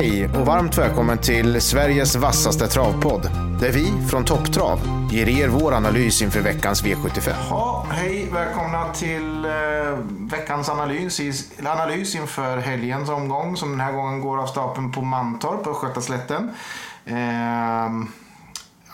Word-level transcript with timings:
Hej 0.00 0.28
och 0.28 0.46
varmt 0.46 0.78
välkommen 0.78 1.18
till 1.18 1.60
Sveriges 1.60 2.16
vassaste 2.16 2.66
travpodd. 2.66 3.22
Där 3.60 3.72
vi 3.72 4.08
från 4.08 4.24
Topptrav 4.24 4.80
ger 5.12 5.28
er 5.28 5.48
vår 5.48 5.72
analys 5.74 6.22
inför 6.22 6.40
veckans 6.40 6.84
V75. 6.84 7.32
Ja, 7.50 7.86
hej, 7.90 8.28
välkomna 8.32 8.92
till 8.92 9.44
eh, 9.44 9.50
veckans 10.30 10.68
analys, 10.68 11.20
i, 11.20 11.32
analys 11.64 12.14
inför 12.14 12.56
helgens 12.56 13.08
omgång 13.08 13.56
som 13.56 13.70
den 13.70 13.80
här 13.80 13.92
gången 13.92 14.20
går 14.20 14.38
av 14.38 14.46
stapeln 14.46 14.92
på 14.92 15.02
Mantorp 15.02 15.64
på 15.64 15.70
Östgötaslätten. 15.70 16.50
Eh, 17.04 17.16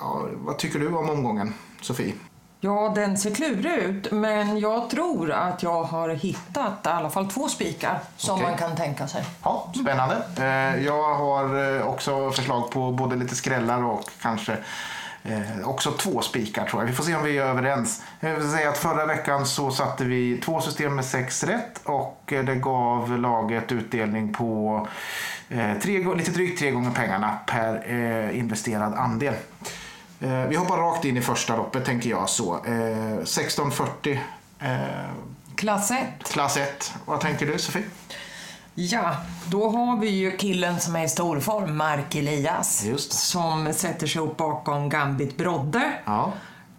ja, 0.01 0.27
vad 0.35 0.59
tycker 0.59 0.79
du 0.79 0.89
om 0.89 1.11
omgången, 1.11 1.55
Sofie? 1.81 2.13
Ja, 2.61 2.93
den 2.95 3.19
ser 3.19 3.35
klurig 3.35 3.73
ut, 3.73 4.13
men 4.13 4.59
jag 4.59 4.91
tror 4.91 5.31
att 5.31 5.63
jag 5.63 5.83
har 5.85 6.09
hittat 6.09 6.87
i 6.87 6.89
alla 6.89 7.11
fall 7.11 7.31
två 7.31 7.49
spikar 7.49 7.99
som 8.17 8.35
Okej. 8.35 8.47
man 8.49 8.59
kan 8.59 8.77
tänka 8.77 9.09
sig. 9.09 9.25
Ja, 9.43 9.73
spännande. 9.83 10.23
Eh, 10.39 10.85
jag 10.85 11.15
har 11.15 11.77
eh, 11.77 11.87
också 11.87 12.31
förslag 12.31 12.71
på 12.71 12.91
både 12.91 13.17
lite 13.17 13.35
skrällar 13.35 13.85
och 13.85 14.11
kanske 14.23 14.57
eh, 15.23 15.69
också 15.69 15.93
två 15.93 16.21
spikar 16.21 16.67
tror 16.67 16.83
jag. 16.83 16.87
Vi 16.87 16.93
får 16.93 17.05
se 17.05 17.15
om 17.15 17.23
vi 17.23 17.39
är 17.39 17.45
överens. 17.45 18.03
Jag 18.21 18.35
vill 18.35 18.51
säga 18.51 18.69
att 18.69 18.79
förra 18.79 19.07
veckan 19.07 19.47
så 19.47 19.71
satte 19.71 20.05
vi 20.05 20.41
två 20.45 20.61
system 20.61 20.95
med 20.95 21.05
sex 21.05 21.45
rätt 21.45 21.81
och 21.85 22.33
eh, 22.33 22.45
det 22.45 22.55
gav 22.55 23.19
laget 23.19 23.73
utdelning 23.73 24.33
på 24.33 24.89
eh, 25.49 25.79
tre, 25.83 26.15
lite 26.15 26.31
drygt 26.31 26.59
tre 26.59 26.71
gånger 26.71 26.91
pengarna 26.91 27.39
per 27.47 27.85
eh, 27.93 28.39
investerad 28.39 28.95
andel. 28.95 29.35
Eh, 30.21 30.45
vi 30.49 30.57
hoppar 30.57 30.77
rakt 30.77 31.05
in 31.05 31.17
i 31.17 31.21
första 31.21 31.57
loppet 31.57 31.85
tänker 31.85 32.11
jag 32.11 32.29
så. 32.29 32.55
Eh, 32.55 33.13
1640 33.13 34.21
eh, 34.59 34.71
Klass 35.55 35.91
1. 35.91 35.99
klass 36.33 36.57
1. 36.57 36.95
Vad 37.05 37.21
tänker 37.21 37.47
du 37.47 37.59
Sofie? 37.59 37.85
Ja, 38.75 39.17
då 39.47 39.69
har 39.71 39.97
vi 39.97 40.09
ju 40.09 40.37
killen 40.37 40.81
som 40.81 40.97
är 40.97 41.05
i 41.05 41.09
stor 41.09 41.41
form, 41.41 41.77
Mark 41.77 42.15
Elias. 42.15 42.85
Som 43.09 43.73
sätter 43.73 44.07
sig 44.07 44.23
upp 44.23 44.37
bakom 44.37 44.89
Gambit 44.89 45.37
Brodde. 45.37 45.93
Ja. 46.05 46.33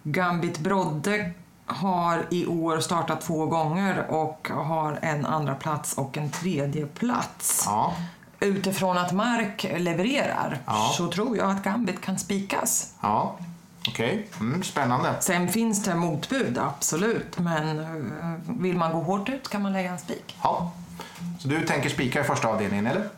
Gambit 0.03 0.59
Brodde 0.59 1.31
har 1.65 2.25
i 2.30 2.45
år 2.45 2.80
startat 2.80 3.21
två 3.21 3.45
gånger 3.45 4.05
och 4.09 4.49
har 4.52 4.99
en 5.02 5.25
andra 5.25 5.55
plats 5.55 5.93
och 5.93 6.17
en 6.17 6.31
tredje 6.31 6.85
plats. 6.85 7.63
Ja. 7.65 7.93
Utifrån 8.39 8.97
att 8.97 9.11
Mark 9.11 9.66
levererar 9.77 10.59
Ja. 10.66 10.91
så 10.97 11.07
tror 11.11 11.38
jag 11.38 11.52
att 11.52 11.63
Gambit 11.63 12.02
kan 12.02 12.19
spikas. 12.19 12.93
Ja, 13.02 13.35
okej. 13.88 14.27
Mm, 14.39 14.63
spännande. 14.63 15.13
Sen 15.19 15.47
finns 15.49 15.83
det 15.83 15.95
motbud, 15.95 16.58
absolut. 16.58 17.39
Men 17.39 17.80
eh, 17.80 17.85
vill 18.59 18.77
man 18.77 18.91
gå 18.91 19.02
hårt 19.02 19.30
ut 19.30 19.49
kan 19.49 19.61
man 19.61 19.73
lägga 19.73 19.91
en 19.91 19.99
spik. 19.99 20.35
Ja. 20.43 20.71
Så 21.39 21.47
du 21.47 21.65
tänker 21.65 21.89
spika 21.89 22.21
i 22.21 22.23
första 22.23 22.47
avdelningen, 22.47 22.88
eller? 22.88 23.09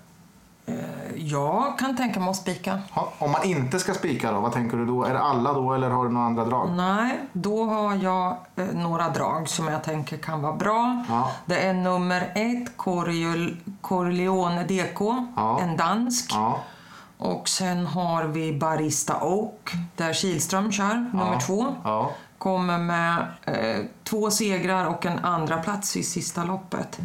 Jag 1.22 1.80
kan 1.80 1.98
tänka 1.98 2.20
mig 2.20 2.30
att 2.30 2.36
spika. 2.36 2.80
Ja. 2.96 3.14
Om 3.20 3.32
man 3.32 3.44
inte 3.44 3.80
ska 3.80 3.94
spika 3.94 4.32
då, 4.32 4.40
vad 4.40 4.54
tänker 4.54 4.78
du 4.78 4.86
då? 4.86 5.04
Är 5.04 5.14
det 5.14 5.20
alla 5.20 5.54
då 5.54 5.74
eller 5.74 5.90
har 5.90 6.04
du 6.06 6.12
några 6.12 6.26
andra 6.28 6.46
drag? 6.46 6.70
Nej, 6.76 7.20
då 7.34 7.64
har 7.66 7.96
jag 7.96 8.38
eh, 8.56 8.66
några 8.74 9.10
drag 9.10 9.50
som 9.50 9.68
jag 9.68 9.84
tänker 9.84 10.18
kan 10.18 10.42
vara 10.42 10.54
bra. 10.54 11.04
Ja. 11.10 11.32
Det 11.46 11.60
är 11.68 11.74
nummer 11.74 12.22
ett, 12.36 12.78
Coriol- 12.78 13.58
Corleone 13.82 14.64
DK, 14.64 15.00
Ja. 15.36 15.60
en 15.62 15.78
dansk. 15.78 16.34
Och 17.18 17.50
sen 17.50 17.86
har 17.86 18.24
vi 18.24 18.54
Barista 18.60 19.24
Oak, 19.24 19.72
där 19.96 20.14
Kihlström 20.14 20.72
kör, 20.72 20.96
nummer 21.14 21.40
två. 21.48 21.66
Kommer 22.38 22.78
med 22.78 23.18
eh, 23.46 23.86
två 24.04 24.32
segrar 24.32 24.86
och 24.86 25.06
en 25.06 25.20
andra 25.20 25.58
plats 25.58 25.98
i 25.98 26.04
sista 26.04 26.44
loppet. 26.44 27.00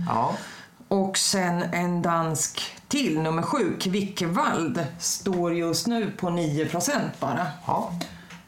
Och 0.95 1.19
sen 1.19 1.62
en 1.62 2.03
dansk 2.03 2.62
till, 2.89 3.20
nummer 3.20 3.42
sju, 3.42 3.77
Kvickevald, 3.80 4.86
står 4.98 5.55
just 5.55 5.86
nu 5.86 6.11
på 6.11 6.27
9% 6.30 6.91
bara. 7.20 7.46
ja. 7.67 7.92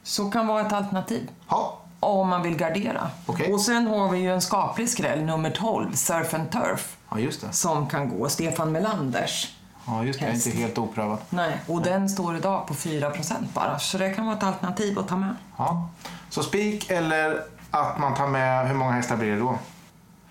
Så 0.03 0.31
kan 0.31 0.47
vara 0.47 0.67
ett 0.67 0.73
alternativ. 0.73 1.31
ja. 1.49 1.81
Om 2.01 2.29
man 2.29 2.43
vill 2.43 2.57
gardera. 2.57 3.11
Okej. 3.27 3.53
Och 3.53 3.61
sen 3.61 3.87
har 3.87 4.09
vi 4.11 4.19
ju 4.19 4.33
en 4.35 4.41
skaplig 4.41 4.89
skräll, 4.89 5.23
nummer 5.25 5.51
12, 5.51 5.93
Surf 5.95 6.35
and 6.35 6.51
Turf, 6.51 6.97
ja 7.11 7.19
just 7.19 7.41
det. 7.41 7.53
som 7.53 7.89
kan 7.89 8.09
gå. 8.19 8.29
Stefan 8.29 8.73
Melanders. 8.73 9.57
Ja, 9.87 10.05
just 10.05 10.21
det. 10.21 10.27
Häst. 10.27 10.47
Inte 10.47 10.59
helt 10.59 10.79
oprövad. 10.79 11.19
Nej, 11.31 11.61
och 11.67 11.83
den 11.83 12.09
står 12.09 12.37
idag 12.37 12.67
på 12.67 12.75
4% 12.75 13.35
bara. 13.55 13.79
Så 13.79 13.99
det 13.99 14.11
kan 14.15 14.27
vara 14.27 14.37
ett 14.37 14.43
alternativ 14.43 14.99
att 14.99 15.09
ta 15.09 15.17
med. 15.17 15.35
Ja. 15.57 15.89
Så 16.31 16.43
spik 16.43 16.91
eller 16.91 17.43
att 17.71 17.99
man 17.99 18.15
tar 18.15 18.27
med, 18.27 18.69
hur 18.69 18.75
många 18.75 18.93
hästar 18.93 19.17
blir 19.17 19.31
det 19.31 19.39
då? 19.39 19.59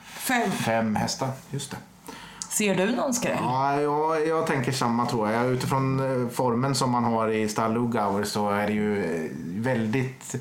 Fem. 0.05 0.51
Fem 0.51 0.95
hästar, 0.95 1.29
just 1.49 1.71
det. 1.71 1.77
Ser 2.55 2.75
du 2.75 2.95
någon 2.95 3.13
skräll? 3.13 3.37
Ja, 3.41 3.81
jag, 3.81 4.27
jag 4.27 4.47
tänker 4.47 4.71
samma 4.71 5.05
tror 5.05 5.31
jag. 5.31 5.51
Utifrån 5.51 5.99
eh, 5.99 6.29
formen 6.29 6.75
som 6.75 6.91
man 6.91 7.03
har 7.03 7.29
i 7.29 7.47
stall 7.47 7.73
Lugauer 7.73 8.23
så 8.23 8.49
är 8.49 8.67
det 8.67 8.73
ju 8.73 9.03
eh, 9.03 9.31
väldigt... 9.41 10.35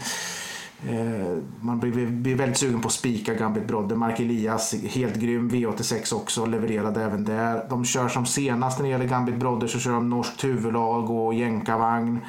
Eh, 0.88 1.36
man 1.60 1.80
blir, 1.80 2.06
blir 2.06 2.34
väldigt 2.34 2.58
sugen 2.58 2.80
på 2.80 2.88
att 2.88 2.94
spika 2.94 3.34
Gambit 3.34 3.66
Brodde. 3.66 3.94
Mark 3.94 4.20
Elias, 4.20 4.75
helt 4.75 5.14
grym. 5.14 5.50
V86 5.50 6.14
också, 6.14 6.47
levererade 6.47 7.02
även 7.02 7.25
där. 7.25 7.66
De 7.70 7.84
kör 7.84 8.08
som 8.08 8.26
senast 8.26 8.78
när 8.78 8.84
det 8.84 8.91
gäller 8.91 9.08
Gambit 9.08 9.36
Brodde 9.36 9.69
så 9.69 9.78
kör 9.78 9.92
de 9.92 10.10
norskt 10.10 10.44
huvudlag 10.44 11.10
och 11.10 11.34
jänkarvagn. 11.34 12.20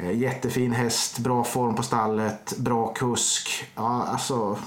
Eh, 0.00 0.18
jättefin 0.18 0.72
häst, 0.72 1.18
bra 1.18 1.44
form 1.44 1.74
på 1.74 1.82
stallet, 1.82 2.54
bra 2.58 2.92
kusk. 2.94 3.66
Ja, 3.74 4.06
alltså, 4.08 4.58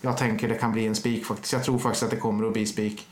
jag 0.00 0.16
tänker 0.16 0.48
det 0.48 0.54
kan 0.54 0.72
bli 0.72 0.86
en 0.86 0.94
spik 0.94 1.26
faktiskt. 1.26 1.52
Jag 1.52 1.64
tror 1.64 1.78
faktiskt 1.78 2.02
att 2.02 2.10
det 2.10 2.16
kommer 2.16 2.46
att 2.46 2.52
bli 2.52 2.66
spik. 2.66 3.08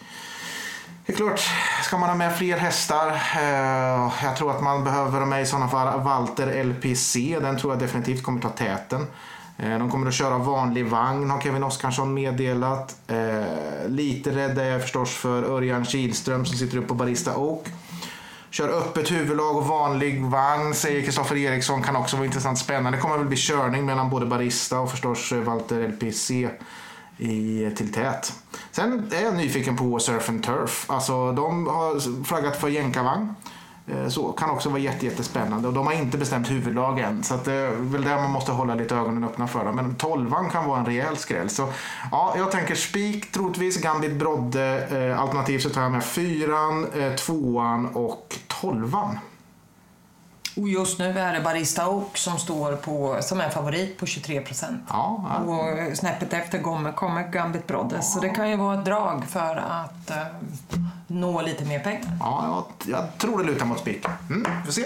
Det 1.06 1.12
är 1.12 1.16
klart, 1.16 1.40
ska 1.82 1.98
man 1.98 2.08
ha 2.08 2.16
med 2.16 2.36
fler 2.36 2.56
hästar? 2.56 3.08
Eh, 3.36 4.12
jag 4.24 4.36
tror 4.36 4.50
att 4.50 4.62
man 4.62 4.84
behöver 4.84 5.18
ha 5.18 5.26
med 5.26 5.42
i 5.42 5.46
sådana 5.46 5.68
fall 5.68 6.00
Walter 6.00 6.64
LPC. 6.64 7.38
Den 7.40 7.58
tror 7.58 7.72
jag 7.72 7.80
definitivt 7.80 8.22
kommer 8.22 8.40
ta 8.40 8.48
täten. 8.48 9.06
Eh, 9.58 9.78
de 9.78 9.90
kommer 9.90 10.06
att 10.06 10.14
köra 10.14 10.38
vanlig 10.38 10.86
vagn 10.86 11.30
har 11.30 11.40
Kevin 11.40 11.62
Oskarsson 11.62 12.14
meddelat. 12.14 12.96
Eh, 13.06 13.88
lite 13.88 14.30
rädd 14.30 14.58
är 14.58 14.64
jag 14.64 14.82
förstås 14.82 15.14
för 15.14 15.42
Örjan 15.42 15.84
Kihlström 15.84 16.44
som 16.44 16.56
sitter 16.56 16.78
uppe 16.78 16.88
på 16.88 16.94
Barista 16.94 17.36
Oak. 17.36 17.66
Kör 18.50 18.68
öppet 18.68 19.10
huvudlag 19.10 19.56
och 19.56 19.66
vanlig 19.66 20.24
vagn 20.24 20.74
säger 20.74 21.02
Kristoffer 21.02 21.36
Eriksson. 21.36 21.82
Kan 21.82 21.96
också 21.96 22.16
vara 22.16 22.26
intressant 22.26 22.58
spännande. 22.58 22.98
Det 22.98 23.02
kommer 23.02 23.18
väl 23.18 23.26
bli 23.26 23.36
körning 23.36 23.86
mellan 23.86 24.10
både 24.10 24.26
Barista 24.26 24.80
och 24.80 24.90
förstås 24.90 25.32
eh, 25.32 25.38
Walter 25.38 25.88
LPC 25.88 26.48
i, 27.18 27.70
till 27.76 27.92
tät. 27.92 28.32
Sen 28.70 29.12
är 29.12 29.22
jag 29.22 29.34
nyfiken 29.34 29.76
på 29.76 29.98
Surf 29.98 30.28
and 30.28 30.44
Turf. 30.44 30.90
Alltså, 30.90 31.32
de 31.32 31.66
har 31.66 32.24
flaggat 32.24 32.56
för 32.56 32.68
jänkarvagn. 32.68 33.34
Eh, 33.86 34.08
så 34.08 34.32
kan 34.32 34.50
också 34.50 34.68
vara 34.68 34.78
jätte, 34.78 35.06
jättespännande. 35.06 35.68
Och 35.68 35.74
de 35.74 35.86
har 35.86 35.92
inte 35.92 36.18
bestämt 36.18 36.50
huvudlag 36.50 36.98
än. 36.98 37.22
Så 37.22 37.34
att 37.34 37.44
det 37.44 37.52
är 37.52 37.70
väl 37.70 38.04
där 38.04 38.16
man 38.16 38.30
måste 38.30 38.52
hålla 38.52 38.74
lite 38.74 38.94
ögonen 38.94 39.24
öppna 39.24 39.48
för. 39.48 39.64
dem. 39.64 39.76
Men 39.76 39.94
tolvan 39.94 40.50
kan 40.50 40.68
vara 40.68 40.80
en 40.80 40.86
rejäl 40.86 41.16
skräll. 41.16 41.50
Så 41.50 41.68
ja, 42.10 42.34
jag 42.36 42.50
tänker 42.50 42.74
spik 42.74 43.32
troligtvis, 43.32 43.80
Gambit 43.80 44.12
Brodde. 44.12 44.88
Eh, 44.90 45.20
alternativt 45.20 45.62
så 45.62 45.70
tar 45.70 45.82
jag 45.82 45.92
med 45.92 46.04
fyran, 46.04 46.86
eh, 46.94 47.14
tvåan 47.14 47.86
och 47.86 48.38
tolvan. 48.46 49.18
Och 50.56 50.68
just 50.68 50.98
nu 50.98 51.18
är 51.18 51.32
det 51.32 51.40
Barista 51.40 51.88
Oak 51.88 52.16
som 52.16 52.38
står 52.38 52.76
på, 52.76 53.18
som 53.20 53.40
är 53.40 53.50
favorit 53.50 53.98
på 53.98 54.06
23 54.06 54.42
Ja, 54.50 54.80
ja. 54.88 55.36
Och 55.36 55.96
snäppet 55.96 56.32
efter 56.32 56.58
kommer, 56.62 56.92
kommer 56.92 57.28
Gambit 57.28 57.66
Brodde. 57.66 58.02
Så 58.02 58.20
det 58.20 58.28
kan 58.28 58.50
ju 58.50 58.56
vara 58.56 58.78
ett 58.78 58.84
drag 58.84 59.24
för 59.28 59.56
att 59.56 60.10
eh, 60.10 60.16
nå 61.06 61.42
lite 61.42 61.64
mer 61.64 61.78
pengar. 61.78 62.16
Ja, 62.20 62.64
jag, 62.86 62.94
jag 62.94 63.18
tror 63.18 63.38
det 63.38 63.44
lutar 63.44 63.66
mot 63.66 63.78
spik. 63.78 64.06
Mm, 64.30 64.46
vi 64.60 64.64
får 64.64 64.72
se. 64.72 64.84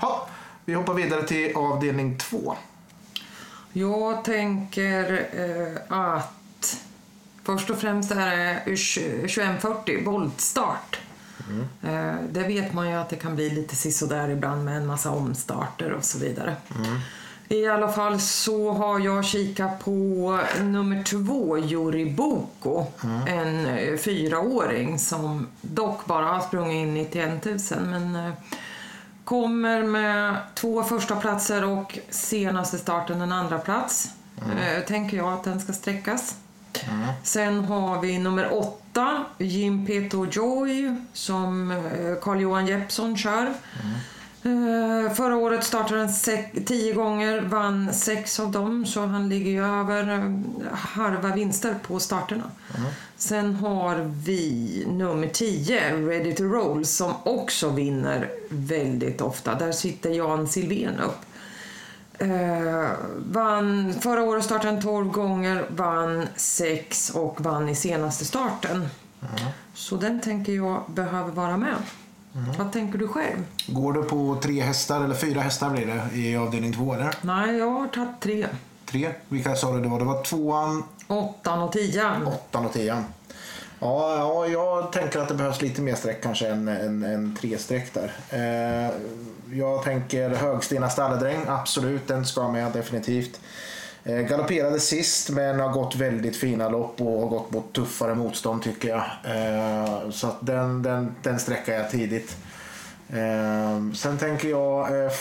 Ja, 0.00 0.26
vi 0.64 0.74
hoppar 0.74 0.94
vidare 0.94 1.22
till 1.22 1.56
avdelning 1.56 2.18
två. 2.18 2.56
Jag 3.72 4.24
tänker 4.24 5.28
eh, 5.32 5.98
att 5.98 6.80
först 7.42 7.70
och 7.70 7.78
främst 7.78 8.10
är 8.10 8.36
det 8.36 8.60
2140 8.64 10.04
voltstart. 10.04 11.00
Eh, 11.82 12.14
det 12.30 12.42
vet 12.42 12.72
man 12.72 12.88
ju 12.88 12.94
att 12.94 13.08
det 13.08 13.16
kan 13.16 13.34
bli 13.34 13.50
lite 13.50 13.76
sisådär 13.76 14.28
ibland 14.28 14.64
med 14.64 14.76
en 14.76 14.86
massa 14.86 15.10
omstarter 15.10 15.92
och 15.92 16.04
så 16.04 16.18
vidare. 16.18 16.56
I 17.48 17.66
alla 17.66 17.88
fall 17.88 18.20
så 18.20 18.72
har 18.72 18.98
jag 19.00 19.24
kikat 19.24 19.84
på 19.84 20.38
nummer 20.60 21.02
två, 21.02 21.58
Juri 21.58 22.10
Boko. 22.12 22.86
En 23.26 23.66
eh, 23.66 23.96
fyraåring 23.96 24.98
som 24.98 25.46
dock 25.60 26.06
bara 26.06 26.24
har 26.24 26.40
sprungit 26.40 26.76
in 26.76 26.94
91 26.94 27.44
000 27.44 27.58
men 27.80 28.16
eh, 28.16 28.32
kommer 29.24 29.82
med 29.82 30.36
två 30.54 30.82
första 30.82 31.16
platser 31.16 31.64
och 31.64 31.98
senaste 32.10 32.78
starten 32.78 33.20
en 33.20 33.32
andra 33.32 33.58
plats. 33.58 34.08
Eh, 34.36 34.84
tänker 34.84 35.16
jag 35.16 35.32
att 35.32 35.44
den 35.44 35.60
ska 35.60 35.72
sträckas. 35.72 36.36
Sen 37.22 37.64
har 37.64 38.00
vi 38.00 38.18
nummer 38.18 38.52
åtta, 38.58 39.24
Jim 39.38 39.86
Peto 39.86 40.26
Joy, 40.30 40.96
som 41.12 41.70
eh, 41.70 42.14
Carl-Johan 42.22 42.66
Jeppsson 42.66 43.16
kör. 43.16 43.52
Eh, 44.44 45.12
förra 45.14 45.36
året 45.36 45.64
startade 45.64 46.00
han 46.00 46.08
tio 46.66 46.94
gånger, 46.94 47.40
vann 47.40 47.94
sex 47.94 48.40
av 48.40 48.50
dem 48.50 48.86
så 48.86 49.06
han 49.06 49.28
ligger 49.28 49.50
ju 49.50 49.64
över 49.80 50.12
eh, 50.14 50.76
halva 50.78 51.34
vinster 51.34 51.74
på 51.86 52.00
starterna. 52.00 52.44
Sen 53.16 53.54
har 53.54 54.10
vi 54.24 54.84
nummer 54.88 55.28
10, 55.28 55.96
Ready 55.96 56.34
to 56.34 56.42
Roll, 56.44 56.84
som 56.86 57.12
också 57.24 57.70
vinner 57.70 58.28
väldigt 58.48 59.20
ofta. 59.20 59.54
Där 59.54 59.72
sitter 59.72 60.10
Jan 60.10 60.48
Silvén 60.48 60.98
upp. 61.00 61.18
Eh, 62.20 62.90
vann, 63.32 63.94
förra 64.00 64.22
året 64.22 64.44
startade 64.44 64.72
han 64.72 64.82
12 64.82 65.10
gånger, 65.10 65.64
vann 65.68 66.28
6 66.36 67.10
och 67.10 67.40
vann 67.40 67.68
i 67.68 67.74
senaste 67.74 68.24
starten. 68.24 68.88
Så 69.74 69.96
den 69.96 70.20
tänker 70.20 70.52
jag 70.52 70.82
behöver 70.88 71.30
vara 71.32 71.56
med. 71.56 71.74
Vad 72.58 72.72
tänker 72.72 72.98
du 72.98 73.08
själv? 73.08 73.44
Går 73.66 73.92
du 73.92 74.02
på 74.02 74.38
tre 74.42 74.60
hästar, 74.62 75.04
eller 75.04 75.14
fyra 75.14 75.40
hästar 75.40 75.70
blir 75.70 75.86
det, 75.86 76.16
i 76.18 76.36
avdelning 76.36 76.72
två 76.72 76.94
eller? 76.94 77.14
Nej, 77.20 77.56
jag 77.56 77.70
har 77.70 77.86
tagit 77.88 78.20
tre. 78.20 78.46
Tre? 78.86 79.10
Vilka 79.28 79.56
sa 79.56 79.72
du 79.72 79.80
det 79.82 79.88
var? 79.88 79.98
Det 79.98 80.04
var 80.04 80.22
tvåan, 80.22 80.82
Åttan 81.08 81.62
och 81.62 81.72
tian. 81.72 82.26
åttan 82.26 82.66
och 82.66 82.72
tian. 82.72 83.04
Ja, 83.82 84.16
ja, 84.16 84.46
jag 84.46 84.92
tänker 84.92 85.18
att 85.18 85.28
det 85.28 85.34
behövs 85.34 85.62
lite 85.62 85.82
mer 85.82 85.94
streck 85.94 86.22
kanske 86.22 86.48
än, 86.48 86.68
än, 86.68 87.02
än 87.02 87.36
tre 87.40 87.58
streck 87.58 87.94
där. 87.94 88.12
Eh, 88.30 88.90
jag 89.58 89.84
tänker 89.84 90.30
Högstena 90.30 90.90
stalledräng, 90.90 91.40
absolut, 91.48 92.08
den 92.08 92.26
ska 92.26 92.48
med 92.48 92.72
definitivt. 92.72 93.40
Eh, 94.04 94.16
galopperade 94.16 94.80
sist 94.80 95.30
men 95.30 95.60
har 95.60 95.68
gått 95.68 95.96
väldigt 95.96 96.36
fina 96.36 96.68
lopp 96.68 97.00
och 97.00 97.20
har 97.20 97.28
gått 97.28 97.50
mot 97.50 97.72
tuffare 97.72 98.14
motstånd 98.14 98.62
tycker 98.62 98.88
jag. 98.88 99.02
Eh, 99.24 100.10
så 100.10 100.26
att 100.26 100.46
den, 100.46 100.82
den, 100.82 101.14
den 101.22 101.38
sträckar 101.38 101.72
jag 101.72 101.90
tidigt. 101.90 102.36
Eh, 103.08 103.92
sen 103.94 104.18
tänker 104.18 104.48
jag 104.48 105.04
eh, 105.04 105.12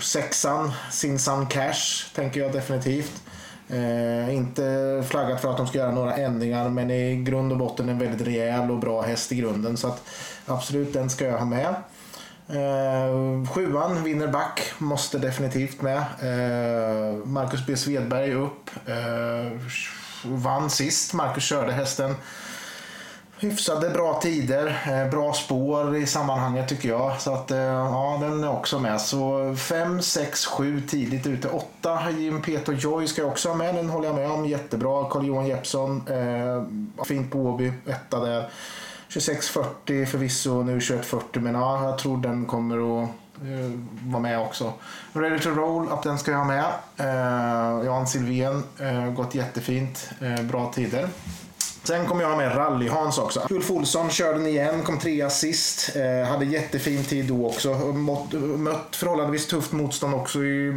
sexan, 0.00 0.72
Sinsan 0.90 1.46
Cash, 1.46 2.14
tänker 2.14 2.40
jag 2.40 2.52
definitivt. 2.52 3.22
Eh, 3.68 4.34
inte 4.34 5.02
flaggat 5.08 5.40
för 5.40 5.50
att 5.50 5.56
de 5.56 5.66
ska 5.66 5.78
göra 5.78 5.90
några 5.90 6.16
ändringar 6.16 6.68
men 6.68 6.90
i 6.90 7.16
grund 7.16 7.52
och 7.52 7.58
botten 7.58 7.88
en 7.88 7.98
väldigt 7.98 8.26
rejäl 8.26 8.70
och 8.70 8.78
bra 8.78 9.02
häst 9.02 9.32
i 9.32 9.36
grunden. 9.36 9.76
Så 9.76 9.88
att 9.88 10.02
absolut 10.46 10.92
den 10.92 11.10
ska 11.10 11.24
jag 11.24 11.38
ha 11.38 11.44
med. 11.44 11.74
Eh, 12.48 13.46
sjuan, 13.52 14.04
vinner 14.04 14.28
back, 14.28 14.72
måste 14.78 15.18
definitivt 15.18 15.82
med. 15.82 15.98
Eh, 15.98 17.26
Marcus 17.26 17.66
B 17.66 17.76
Svedberg 17.76 18.34
upp. 18.34 18.70
Eh, 18.86 19.60
vann 20.24 20.70
sist, 20.70 21.14
Marcus 21.14 21.44
körde 21.44 21.72
hästen. 21.72 22.14
Hyfsade 23.38 23.90
bra 23.90 24.20
tider, 24.20 24.82
eh, 24.86 25.10
bra 25.10 25.32
spår 25.32 25.96
i 25.96 26.06
sammanhanget 26.06 26.68
tycker 26.68 26.88
jag. 26.88 27.20
Så 27.20 27.32
att 27.32 27.50
eh, 27.50 27.58
ja, 27.58 28.18
den 28.22 28.44
är 28.44 28.50
också 28.50 28.78
med. 28.78 29.00
Så 29.00 29.54
5, 29.56 30.02
6, 30.02 30.46
7 30.46 30.80
tidigt 30.80 31.26
ute. 31.26 31.48
8 31.48 32.10
Jim 32.10 32.42
Peter 32.42 32.72
Joy 32.72 33.06
ska 33.06 33.22
jag 33.22 33.30
också 33.30 33.48
ha 33.48 33.56
med. 33.56 33.74
Den 33.74 33.90
håller 33.90 34.06
jag 34.06 34.14
med 34.14 34.30
om. 34.30 34.46
Jättebra. 34.46 35.08
Carl-Johan 35.10 35.46
Jeppsson. 35.46 36.08
Eh, 36.08 37.04
fint 37.04 37.30
på 37.32 37.38
Åby. 37.38 37.72
Etta 37.86 38.20
där. 38.20 38.50
26.40 39.08 40.06
förvisso, 40.06 40.62
nu 40.62 40.78
21.40 40.78 41.40
men 41.40 41.54
ja, 41.54 41.84
jag 41.84 41.98
tror 41.98 42.18
den 42.18 42.44
kommer 42.44 43.02
att 43.02 43.08
eh, 43.42 43.80
vara 44.02 44.22
med 44.22 44.40
också. 44.40 44.72
Ready 45.12 45.38
to 45.38 45.50
roll, 45.50 45.92
att 45.92 46.02
den 46.02 46.18
ska 46.18 46.30
jag 46.30 46.38
ha 46.38 46.44
med. 46.44 46.64
Eh, 46.96 47.86
Jan 47.86 48.06
Silvén, 48.06 48.62
eh, 48.80 49.06
gått 49.06 49.34
jättefint. 49.34 50.10
Eh, 50.20 50.42
bra 50.42 50.72
tider. 50.72 51.08
Sen 51.86 52.06
kommer 52.06 52.22
jag 52.22 52.28
ha 52.28 52.36
med 52.36 52.56
Rally-Hans 52.56 53.18
också. 53.18 53.46
Ulf 53.50 53.70
Olsson 53.70 54.10
körde 54.10 54.38
den 54.38 54.46
igen, 54.46 54.82
kom 54.82 54.98
trea 54.98 55.30
sist. 55.30 55.96
Eh, 55.96 56.28
hade 56.28 56.44
jättefin 56.44 57.04
tid 57.04 57.24
då 57.24 57.46
också. 57.46 57.74
Mött, 57.74 58.32
mött 58.58 58.96
förhållandevis 58.96 59.46
tufft 59.46 59.72
motstånd 59.72 60.14
också 60.14 60.44
i 60.44 60.74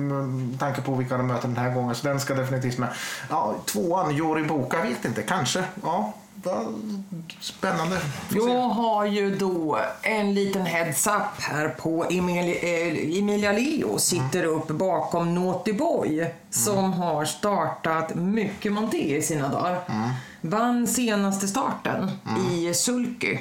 tanke 0.60 0.82
på 0.82 0.96
vilka 0.96 1.18
de 1.18 1.28
möter 1.28 1.48
den 1.48 1.58
här 1.58 1.74
gången. 1.74 1.96
Så 1.96 2.08
den 2.08 2.20
ska 2.20 2.34
definitivt 2.34 2.78
med. 2.78 2.90
Ja, 3.30 3.56
tvåan, 3.66 4.16
Jori 4.16 4.44
Boka, 4.44 4.82
vet 4.82 5.06
inte. 5.06 5.22
Kanske. 5.22 5.64
Ja, 5.84 6.14
spännande. 7.40 8.02
Jag 8.30 8.60
har 8.70 9.06
ju 9.06 9.36
då 9.36 9.80
en 10.02 10.34
liten 10.34 10.66
heads-up 10.66 11.40
här 11.42 11.70
på 11.70 12.06
Emilia, 12.10 12.56
eh, 12.56 13.20
Emilia 13.20 13.52
Leo 13.52 14.00
sitter 14.00 14.44
upp 14.44 14.68
bakom 14.68 15.36
Naughty 15.36 15.74
Boy 15.74 16.34
som 16.50 16.94
har 16.94 17.26
startat 17.26 18.16
mycket 18.16 18.72
monté 18.74 19.18
i 19.18 19.22
sina 19.22 19.48
dagar. 19.50 19.82
Vann 20.42 20.88
senaste 20.88 21.48
starten 21.48 22.12
i 22.52 22.74
Sulky. 22.74 23.38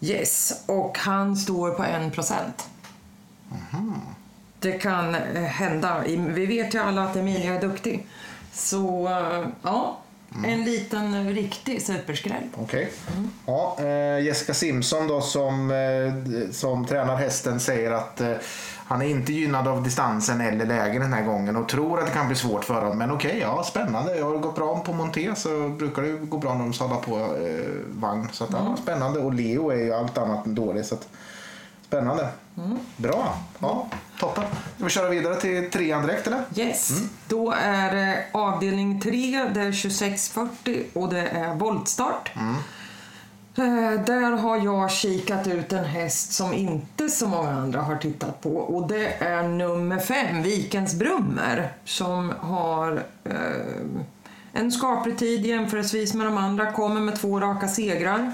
Yes, 0.00 0.62
och 0.66 0.98
han 0.98 1.36
står 1.36 1.70
på 1.70 1.84
en 1.84 2.10
procent. 2.10 2.68
Det 4.58 4.72
kan 4.72 5.14
eh, 5.14 5.42
hända. 5.42 6.02
Vi 6.06 6.46
vet 6.46 6.74
ju 6.74 6.78
alla 6.78 7.04
att 7.04 7.16
Emilia 7.16 7.54
är 7.54 7.60
duktig. 7.60 8.06
Så 8.52 9.08
eh, 9.08 9.46
ja, 10.34 10.48
en 10.48 10.64
liten 10.64 11.34
riktig 11.34 11.82
superskräll. 11.82 12.42
Okej. 12.54 12.92
Ja, 13.46 13.76
eh, 13.80 14.24
Jessica 14.24 14.54
Simpson 14.54 15.08
då 15.08 15.20
som, 15.20 15.70
eh, 15.70 16.50
som 16.52 16.86
tränar 16.86 17.16
hästen 17.16 17.60
säger 17.60 17.92
att 17.92 18.20
eh, 18.20 18.32
han 18.84 19.02
är 19.02 19.06
inte 19.06 19.32
gynnad 19.32 19.68
av 19.68 19.82
distansen 19.82 20.40
eller 20.40 20.66
lägen 20.66 21.02
den 21.02 21.12
här 21.12 21.24
gången 21.24 21.56
och 21.56 21.68
tror 21.68 21.98
att 21.98 22.06
det 22.06 22.12
kan 22.12 22.26
bli 22.26 22.36
svårt 22.36 22.64
för 22.64 22.74
honom. 22.74 22.98
Men 22.98 23.10
okej, 23.10 23.38
ja 23.40 23.64
spännande. 23.64 24.16
Jag 24.18 24.24
har 24.24 24.38
gått 24.38 24.54
bra 24.54 24.80
på 24.80 24.92
monté 24.92 25.34
så 25.36 25.68
brukar 25.68 26.02
det 26.02 26.12
gå 26.12 26.38
bra 26.38 26.54
när 26.54 26.60
de 26.60 26.72
sadlar 26.72 26.96
på 26.96 27.18
eh, 27.18 28.00
vagn. 28.00 28.28
Så 28.32 28.44
att, 28.44 28.50
ja, 28.52 28.76
spännande. 28.82 29.20
Och 29.20 29.34
Leo 29.34 29.70
är 29.70 29.76
ju 29.76 29.92
allt 29.92 30.18
annat 30.18 30.46
än 30.46 30.54
dålig. 30.54 30.84
Så 30.84 30.94
att, 30.94 31.08
spännande. 31.86 32.28
Bra. 32.96 33.36
Ja, 33.58 33.86
toppen. 34.22 34.44
Ska 34.76 34.84
vi 34.84 34.90
köra 34.90 35.08
vidare 35.08 35.36
till 35.40 35.70
trean 35.70 36.06
direkt 36.06 36.26
eller? 36.26 36.42
Yes, 36.56 36.92
då 37.28 37.52
är 37.62 37.94
det 37.94 38.24
avdelning 38.32 39.00
3, 39.00 39.10
det 39.54 39.60
är 39.60 39.72
2640 39.82 40.82
och 40.92 41.08
det 41.14 41.20
är 41.28 41.54
voltstart. 41.54 42.30
Eh, 43.56 44.00
Där 44.06 44.30
har 44.36 44.56
jag 44.56 44.90
kikat 44.90 45.46
ut 45.46 45.72
en 45.72 45.84
häst 45.84 46.32
som 46.32 46.52
inte 46.52 47.08
så 47.08 47.26
många 47.28 47.50
andra 47.50 47.80
har 47.80 47.96
tittat 47.96 48.40
på 48.40 48.56
och 48.56 48.88
det 48.88 49.12
är 49.22 49.42
nummer 49.48 49.98
5, 49.98 50.42
Vikens 50.42 50.94
Brummer, 50.94 51.72
som 51.84 52.32
har 52.40 53.04
eh, 53.24 53.34
en 54.52 54.72
skaplig 54.72 55.18
tid 55.18 55.46
jämförelsevis 55.46 56.14
med 56.14 56.26
de 56.26 56.36
andra, 56.38 56.72
kommer 56.72 57.00
med 57.00 57.16
två 57.20 57.40
raka 57.40 57.68
segrar. 57.68 58.32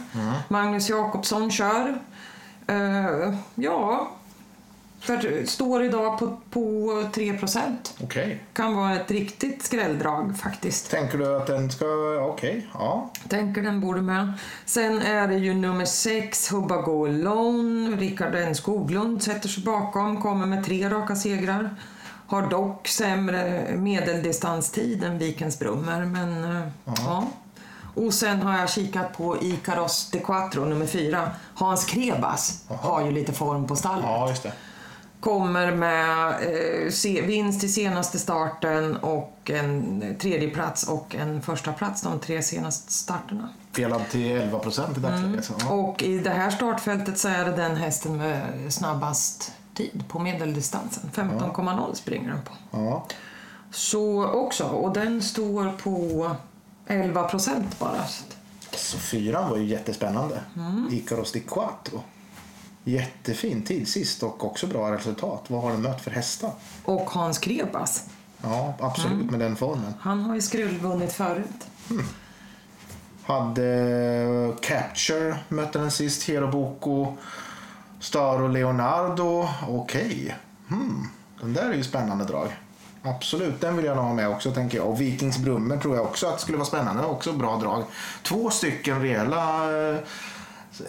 Magnus 0.49 0.89
Jakobsson 0.89 1.51
kör. 1.51 1.99
Eh, 2.67 3.35
ja, 3.55 4.11
för, 5.01 5.47
står 5.47 5.83
idag 5.83 6.19
på, 6.19 6.37
på 6.51 7.05
3 7.15 7.39
Okej. 8.03 8.43
Kan 8.53 8.77
vara 8.77 8.95
ett 8.97 9.11
riktigt 9.11 9.63
skrälldrag 9.63 10.39
faktiskt. 10.39 10.91
Tänker 10.91 11.19
du 11.19 11.37
att 11.37 11.47
den 11.47 11.71
ska... 11.71 11.87
Okej, 12.21 12.67
ja. 12.75 13.11
Tänker 13.29 13.63
den 13.63 13.81
borde 13.81 14.03
med. 14.03 14.33
Sen 14.65 15.03
är 15.03 15.29
det 15.29 15.35
ju 15.37 15.55
nummer 15.55 15.85
6, 15.85 16.53
Hubba 16.53 16.83
Go 16.83 17.07
Alone. 17.07 17.97
Rickard 17.97 18.35
N 18.35 18.55
Skoglund 18.55 19.23
sätter 19.23 19.49
sig 19.49 19.65
bakom, 19.65 20.23
kommer 20.23 20.47
med 20.47 20.65
tre 20.65 20.91
raka 20.91 21.17
segrar. 21.17 21.71
Har 22.27 22.51
dock 22.51 22.89
sämre 22.89 23.67
medeldistanstid 23.77 25.05
än 25.05 25.19
Vikens 25.19 25.59
Brummer, 25.59 26.05
men 26.05 26.57
eh, 26.57 26.69
ja. 26.85 27.25
Och 27.95 28.15
sen 28.15 28.43
har 28.43 28.59
jag 28.59 28.71
kikat 28.71 29.17
på 29.17 29.37
Icaros 29.43 30.11
de 30.11 30.19
Quattro, 30.21 30.65
nummer 30.65 30.87
4. 30.87 31.31
Hans 31.55 31.85
Krebas 31.85 32.65
har 32.69 33.05
ju 33.05 33.11
lite 33.11 33.33
form 33.33 33.67
på 33.67 33.77
stallet. 33.77 34.05
Ja. 34.45 34.51
Kommer 35.21 35.73
med 35.73 36.29
eh, 36.29 37.27
vinst 37.27 37.65
i 37.65 37.69
senaste 37.69 38.19
starten 38.19 38.97
och 38.97 39.51
en 39.51 40.05
tredje 40.21 40.51
plats 40.51 40.89
och 40.89 41.15
en 41.15 41.43
första 41.43 41.73
plats 41.73 42.03
de 42.03 42.19
tre 42.19 42.43
senaste 42.43 42.93
starterna. 42.93 43.49
Delad 43.73 44.09
till 44.11 44.31
11 44.31 44.59
procent 44.59 44.97
i 44.97 45.01
dagsläget. 45.01 45.51
Ja. 45.61 45.73
Och 45.73 46.03
i 46.03 46.19
det 46.19 46.31
här 46.31 46.51
startfältet 46.51 47.19
så 47.19 47.29
är 47.29 47.45
det 47.45 47.53
den 47.53 47.77
hästen 47.77 48.17
med 48.17 48.73
snabbast 48.73 49.53
tid 49.75 50.05
på 50.09 50.19
medeldistansen. 50.19 51.11
15,0 51.15 51.95
springer 51.95 52.29
den 52.29 52.43
på. 52.43 52.53
Ja. 52.71 53.07
Så 53.71 54.27
också, 54.27 54.65
och 54.65 54.93
den 54.93 55.23
står 55.23 55.73
på 55.83 56.31
11 56.87 57.29
procent 57.29 57.79
bara. 57.79 58.05
Så 58.71 58.99
fyran 58.99 59.51
var 59.51 59.57
ju 59.57 59.65
jättespännande. 59.65 60.41
Icaros 60.91 61.33
di 61.33 61.41
Quattro. 61.41 62.03
Jättefin 62.91 63.63
tid 63.63 63.89
sist 63.89 64.23
och 64.23 64.45
också 64.45 64.67
bra 64.67 64.93
resultat. 64.95 65.45
Vad 65.49 65.63
har 65.63 65.71
den 65.71 65.83
mött 65.83 66.01
för 66.01 66.11
hästar? 66.11 66.51
Och 66.85 67.11
Hans 67.11 67.39
Krebas, 67.39 68.05
Ja, 68.43 68.75
absolut 68.81 69.31
med 69.31 69.41
den 69.41 69.57
formen. 69.57 69.95
han 70.01 70.21
har 70.21 70.35
ju 70.35 70.41
skrullvunnit 70.41 71.13
förut. 71.13 71.67
Hade 73.23 73.65
eh, 73.65 74.57
Capture 74.61 75.39
mötte 75.49 75.79
den 75.79 75.91
sist. 75.91 76.23
Hero 76.29 76.51
Boko. 76.51 77.17
Star 78.01 78.43
och 78.43 78.49
Leonardo. 78.51 79.49
Okej. 79.69 80.37
Hmm. 80.69 81.09
Den 81.41 81.53
där 81.53 81.71
är 81.71 81.75
ju 81.75 81.85
spännande 81.85 82.25
drag. 82.25 82.57
Absolut, 83.03 83.61
den 83.61 83.77
vill 83.77 83.85
jag 83.85 83.97
nog 83.97 84.05
ha 84.05 84.15
med 84.15 84.29
också 84.29 84.53
tänker 84.53 84.79
jag. 84.79 84.87
Och 84.87 85.01
Vikings 85.01 85.39
Brummer 85.39 85.77
tror 85.77 85.97
jag 85.97 86.05
också 86.05 86.27
att 86.27 86.41
skulle 86.41 86.59
vara 86.59 86.67
spännande. 86.69 87.05
Också 87.05 87.33
bra 87.33 87.57
drag. 87.57 87.85
Två 88.23 88.51
stycken 88.51 89.03
rejäla 89.03 89.71
eh, 89.91 89.99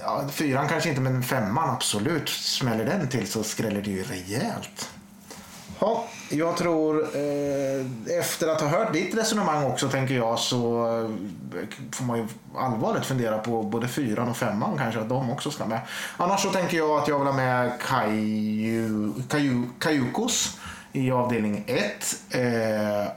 Ja, 0.01 0.23
fyran 0.31 0.67
kanske 0.67 0.89
inte, 0.89 1.01
men 1.01 1.23
femman 1.23 1.69
absolut. 1.69 2.29
Smäller 2.29 2.85
den 2.85 3.07
till 3.07 3.27
så 3.27 3.43
skräller 3.43 3.81
det 3.81 3.91
ju 3.91 4.03
rejält. 4.03 4.89
Ja, 5.79 6.05
jag 6.29 6.57
tror 6.57 7.01
eh, 7.01 8.17
efter 8.19 8.47
att 8.47 8.61
ha 8.61 8.67
hört 8.67 8.93
ditt 8.93 9.17
resonemang 9.17 9.65
också 9.65 9.89
tänker 9.89 10.15
jag 10.15 10.39
så 10.39 10.87
eh, 10.87 11.09
får 11.91 12.05
man 12.05 12.17
ju 12.17 12.27
allvarligt 12.55 13.05
fundera 13.05 13.37
på 13.37 13.63
både 13.63 13.87
fyran 13.87 14.29
och 14.29 14.37
femman 14.37 14.77
kanske 14.77 14.99
att 14.99 15.09
de 15.09 15.31
också 15.31 15.51
ska 15.51 15.65
med. 15.65 15.79
Annars 16.17 16.41
så 16.41 16.49
tänker 16.49 16.77
jag 16.77 16.89
att 16.89 17.07
jag 17.07 17.19
vill 17.19 17.27
ha 17.27 17.35
med 17.35 17.71
Kaju, 17.81 19.13
Kaju, 19.29 19.63
Kajukos 19.79 20.59
i 20.91 21.11
avdelning 21.11 21.63
1. 21.67 21.81
Eh, 22.29 23.11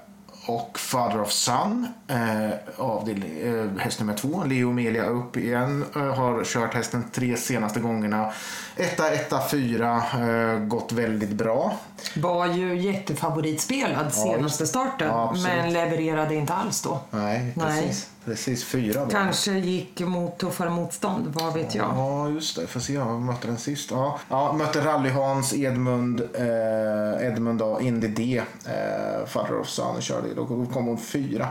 och 0.46 0.78
Father 0.78 1.20
of 1.20 1.32
Sun, 1.32 1.88
eh, 2.08 2.50
avdelning, 2.76 3.38
eh, 3.40 3.78
häst 3.78 4.00
nummer 4.00 4.14
två. 4.14 4.44
Leo 4.44 4.72
Melia 4.72 5.04
upp 5.04 5.36
igen. 5.36 5.84
Eh, 5.96 6.02
har 6.02 6.44
kört 6.44 6.74
hästen 6.74 7.04
tre 7.12 7.36
senaste 7.36 7.80
gångerna. 7.80 8.32
Etta, 8.76 9.10
etta, 9.10 9.48
fyra. 9.50 9.96
Eh, 9.96 10.58
gått 10.58 10.92
väldigt 10.92 11.30
bra. 11.30 11.76
Var 12.16 12.46
ju 12.46 12.76
jättefavoritspelad 12.76 14.14
senaste 14.14 14.66
starten, 14.66 15.08
Ja, 15.08 15.34
men 15.42 15.72
levererade 15.72 16.34
inte 16.34 16.54
alls 16.54 16.82
då. 16.82 17.00
Nej, 17.10 17.52
Nej. 17.56 17.94
Precis. 18.24 18.64
Fyra 18.64 19.04
då. 19.04 19.10
Kanske 19.10 19.52
gick 19.52 20.00
mot 20.00 20.38
tuffare 20.38 20.70
motstånd, 20.70 21.26
vad 21.34 21.54
vet 21.54 21.74
jag. 21.74 21.86
Ja, 21.96 22.28
just 22.28 22.56
det. 22.56 22.66
Får 22.66 22.80
se 22.80 22.92
jag 22.92 23.20
mötte 23.20 23.46
den 23.46 23.58
sist. 23.58 23.90
Ja, 23.90 24.18
ja 24.28 24.52
mötte 24.52 24.80
Rally-Hans, 24.80 25.54
Edmund, 25.54 26.20
eh, 26.20 27.26
Edmund 27.26 27.58
då, 27.58 27.80
Indy 27.80 28.08
D, 28.08 28.42
eh, 28.66 29.26
Father 29.26 29.58
of 29.58 29.68
Sun 29.68 30.00
körde. 30.00 30.34
Då 30.34 30.46
kom 30.46 30.86
hon 30.86 30.98
fyra 30.98 31.48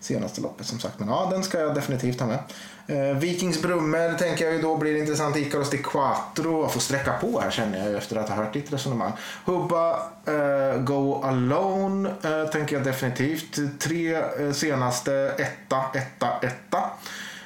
senaste 0.00 0.40
loppet 0.40 0.66
som 0.66 0.78
sagt. 0.78 0.98
Men 0.98 1.08
ja, 1.08 1.28
den 1.30 1.42
ska 1.42 1.60
jag 1.60 1.74
definitivt 1.74 2.20
ha 2.20 2.26
med. 2.26 2.38
Eh, 2.86 3.18
Vikings 3.18 3.62
Brummer 3.62 4.14
tänker 4.14 4.44
jag 4.44 4.54
ju 4.54 4.62
då 4.62 4.76
blir 4.76 4.96
intressant. 4.96 5.36
Icaros 5.36 5.70
di 5.70 5.78
Quattro. 5.78 6.62
Jag 6.62 6.72
får 6.72 6.80
sträcka 6.80 7.12
på 7.12 7.40
här 7.40 7.50
känner 7.50 7.78
jag 7.78 7.88
ju 7.88 7.96
efter 7.96 8.16
att 8.16 8.28
ha 8.28 8.36
hört 8.36 8.52
ditt 8.52 8.72
resonemang. 8.72 9.12
Hubba 9.44 9.90
eh, 10.26 10.80
Go 10.80 11.22
Alone 11.22 12.10
eh, 12.24 12.46
tänker 12.46 12.76
jag 12.76 12.84
definitivt. 12.84 13.80
Tre 13.80 14.14
eh, 14.16 14.52
senaste 14.52 15.34
etta, 15.38 15.84
etta, 15.94 16.28
etta. 16.42 16.82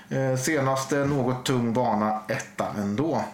Eh, 0.08 0.36
senaste 0.36 0.96
något 0.96 1.44
tung 1.44 1.72
bana, 1.72 2.20
etta 2.28 2.66
ändå. 2.78 3.24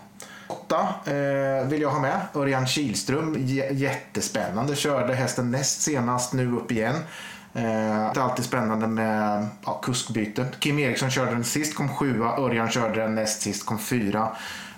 Åtta 0.48 0.88
eh, 1.04 1.68
vill 1.68 1.82
jag 1.82 1.90
ha 1.90 2.00
med. 2.00 2.20
Örjan 2.34 2.66
Kihlström, 2.66 3.36
jättespännande. 3.72 4.76
Körde 4.76 5.14
hästen 5.14 5.50
näst 5.50 5.82
senast, 5.82 6.32
nu 6.32 6.56
upp 6.56 6.72
igen. 6.72 6.94
Eh, 7.56 8.12
det 8.14 8.20
är 8.20 8.24
alltid 8.24 8.44
spännande 8.44 8.86
med 8.86 9.46
ja, 9.64 9.80
kuskbyte. 9.82 10.46
Kim 10.58 10.78
Eriksson 10.78 11.10
körde 11.10 11.30
den 11.30 11.44
sist, 11.44 11.74
kom 11.74 11.88
sjua. 11.88 12.36
Örjan 12.36 12.70
körde 12.70 13.00
den 13.00 13.14
näst 13.14 13.42
sist, 13.42 13.66
kom 13.66 13.78
fyra. 13.78 14.28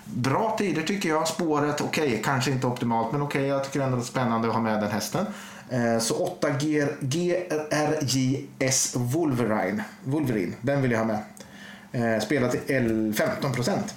Bra 0.05 0.55
tider 0.57 0.81
tycker 0.81 1.09
jag. 1.09 1.27
Spåret, 1.27 1.81
okej, 1.81 2.21
kanske 2.25 2.51
inte 2.51 2.67
optimalt, 2.67 3.11
men 3.11 3.21
okej, 3.21 3.45
jag 3.45 3.63
tycker 3.63 3.81
ändå 3.81 3.97
det 3.97 4.03
är 4.03 4.05
spännande 4.05 4.47
att 4.47 4.53
ha 4.53 4.61
med 4.61 4.81
den 4.81 4.91
hästen. 4.91 5.25
Eh, 5.69 5.99
så 5.99 6.15
8 6.15 6.47
GRJS 6.99 8.95
Wolverine. 8.95 9.83
Wolverine, 10.03 10.53
den 10.61 10.81
vill 10.81 10.91
jag 10.91 10.99
ha 10.99 11.05
med. 11.05 11.19
Eh, 11.91 12.19
spelar 12.21 12.49
till 12.49 12.61
L 12.67 13.13
15 13.17 13.51
procent. 13.51 13.95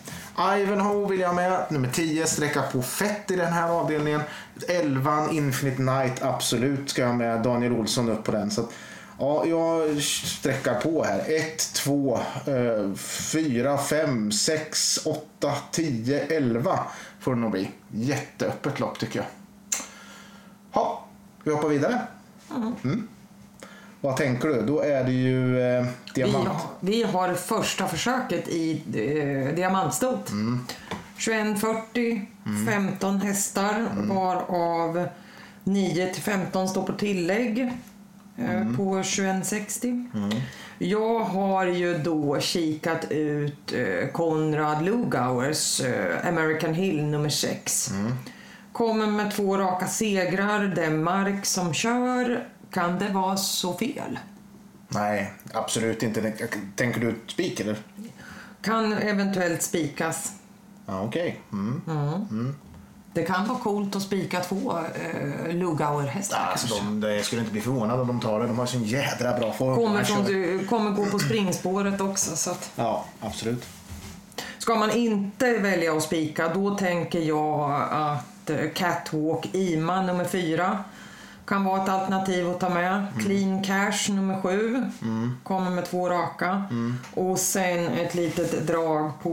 Ivanhoe 0.59 1.11
vill 1.11 1.21
jag 1.21 1.29
ha 1.29 1.35
med. 1.35 1.67
Nummer 1.69 1.89
10 1.89 2.27
sträcka 2.27 2.63
på 2.63 2.83
fett 2.83 3.31
i 3.31 3.37
den 3.37 3.53
här 3.53 3.69
avdelningen. 3.69 4.21
11 4.69 5.29
Infinite 5.31 5.83
Night 5.83 6.23
absolut 6.23 6.91
ska 6.91 7.03
jag 7.03 7.15
med. 7.15 7.43
Daniel 7.43 7.73
Olsson 7.73 8.09
upp 8.09 8.25
på 8.25 8.33
den. 8.33 8.51
Så 8.51 8.61
att, 8.61 8.71
ja, 9.19 9.47
jag 9.47 10.03
sträckar 10.03 10.75
på 10.81 11.05
här. 11.05 11.19
1, 11.27 11.59
2, 11.75 12.21
4, 12.97 13.79
5, 13.79 14.33
6, 14.33 15.01
8, 15.07 15.53
10, 15.71 16.21
11 16.21 16.79
får 17.21 17.35
det 17.35 17.41
nog 17.41 17.51
bli. 17.51 17.71
Jätteöppet 17.93 18.81
lopp 18.81 18.99
tycker 18.99 19.19
jag. 19.19 19.27
Ja, 20.73 21.05
vi 21.45 21.51
hoppar 21.53 21.69
vidare. 21.69 21.99
Mm. 22.85 23.09
Vad 24.01 24.17
tänker 24.17 24.49
du? 24.49 24.63
Då 24.63 24.81
är 24.81 25.05
det 25.05 25.13
ju 25.13 25.61
eh, 25.61 25.83
Vi 26.15 26.23
diamant. 26.23 26.49
har, 26.49 26.61
vi 26.81 27.03
har 27.03 27.35
första 27.35 27.89
försöket 27.89 28.49
i 28.49 28.83
eh, 28.95 29.55
diamantstot. 29.55 30.31
Mm. 30.31 30.67
2140, 31.15 32.27
15 32.67 33.21
hästar 33.21 33.75
Mm. 33.93 34.09
varav 34.09 35.09
9 35.65 36.07
till 36.15 36.23
15 36.23 36.69
står 36.69 36.83
på 36.83 36.93
tillägg 36.93 37.59
eh, 38.39 38.51
Mm. 38.51 38.77
på 38.77 39.03
2160. 39.03 40.09
Jag 40.79 41.19
har 41.21 41.67
ju 41.67 41.99
då 41.99 42.41
kikat 42.41 43.11
ut 43.11 43.73
eh, 43.73 44.09
Konrad 44.13 44.85
Lugauers 44.85 45.81
eh, 45.81 46.29
American 46.29 46.75
Hill 46.75 47.05
nummer 47.05 47.29
6. 47.29 47.91
Mm. 47.91 48.13
Kommer 48.73 49.07
med 49.07 49.33
två 49.35 49.59
raka 49.59 49.87
segrar, 49.87 50.65
det 50.77 50.85
är 50.85 50.91
Mark 50.91 51.47
som 51.47 51.75
kör. 51.75 52.47
Kan 52.71 52.99
det 52.99 53.09
vara 53.09 53.37
så 53.37 53.75
fel? 53.79 54.19
Nej, 54.89 55.33
absolut 55.55 56.03
inte. 56.03 56.33
Tänker 56.77 57.01
du 57.01 57.15
spik 57.27 57.61
eller? 57.61 57.77
Kan 58.63 58.93
eventuellt 58.93 59.63
spikas. 59.63 60.33
Ja, 60.87 61.03
okej. 61.03 61.41
Mm. 61.53 62.55
Det 63.15 63.23
kan 63.23 63.47
vara 63.49 63.59
coolt 63.59 63.97
att 63.97 64.03
spika 64.03 64.41
två 64.41 64.79
eh, 64.79 65.55
Lugauer-hästar 65.55 66.49
Alltså, 66.53 66.75
de, 66.85 67.03
jag 67.13 67.25
skulle 67.25 67.41
inte 67.41 67.53
bli 67.53 67.61
förvånad 67.61 68.01
om 68.01 68.07
de 68.07 68.21
tar 68.21 68.41
det. 68.41 68.47
De 68.47 68.59
har 68.59 68.67
sån 68.67 68.85
jädra 68.85 69.39
bra 69.39 69.53
form. 69.53 69.77
Kommer, 69.77 70.05
från, 70.05 70.25
du, 70.25 70.67
kommer 70.67 70.91
gå 70.91 71.07
på 71.07 71.19
springspåret 71.19 72.01
också. 72.01 72.37
Så 72.37 72.51
att, 72.51 72.71
Ja, 72.77 73.05
absolut. 73.21 73.65
ska 74.59 74.75
man 74.75 74.91
inte 74.91 75.59
välja 75.59 75.97
att 75.97 76.03
spika, 76.03 76.49
då 76.55 76.75
tänker 76.75 77.21
jag 77.21 77.73
att 77.93 78.51
eh, 78.51 78.71
Catwalk 78.75 79.55
Ima 79.55 80.03
nummer 80.03 80.25
fyra 80.25 80.85
kan 81.53 81.65
vara 81.65 81.83
ett 81.83 81.89
alternativ 81.89 82.51
att 82.51 82.61
ta 82.61 82.69
med. 82.69 83.07
Clean 83.21 83.63
Cash 83.63 84.15
nummer 84.15 84.41
sju 84.41 84.85
kommer 85.43 85.71
med 85.71 85.85
två 85.85 86.09
raka. 86.11 86.65
Och 87.15 87.39
sen 87.39 87.87
ett 87.87 88.15
litet 88.15 88.67
drag 88.67 89.11
på 89.23 89.31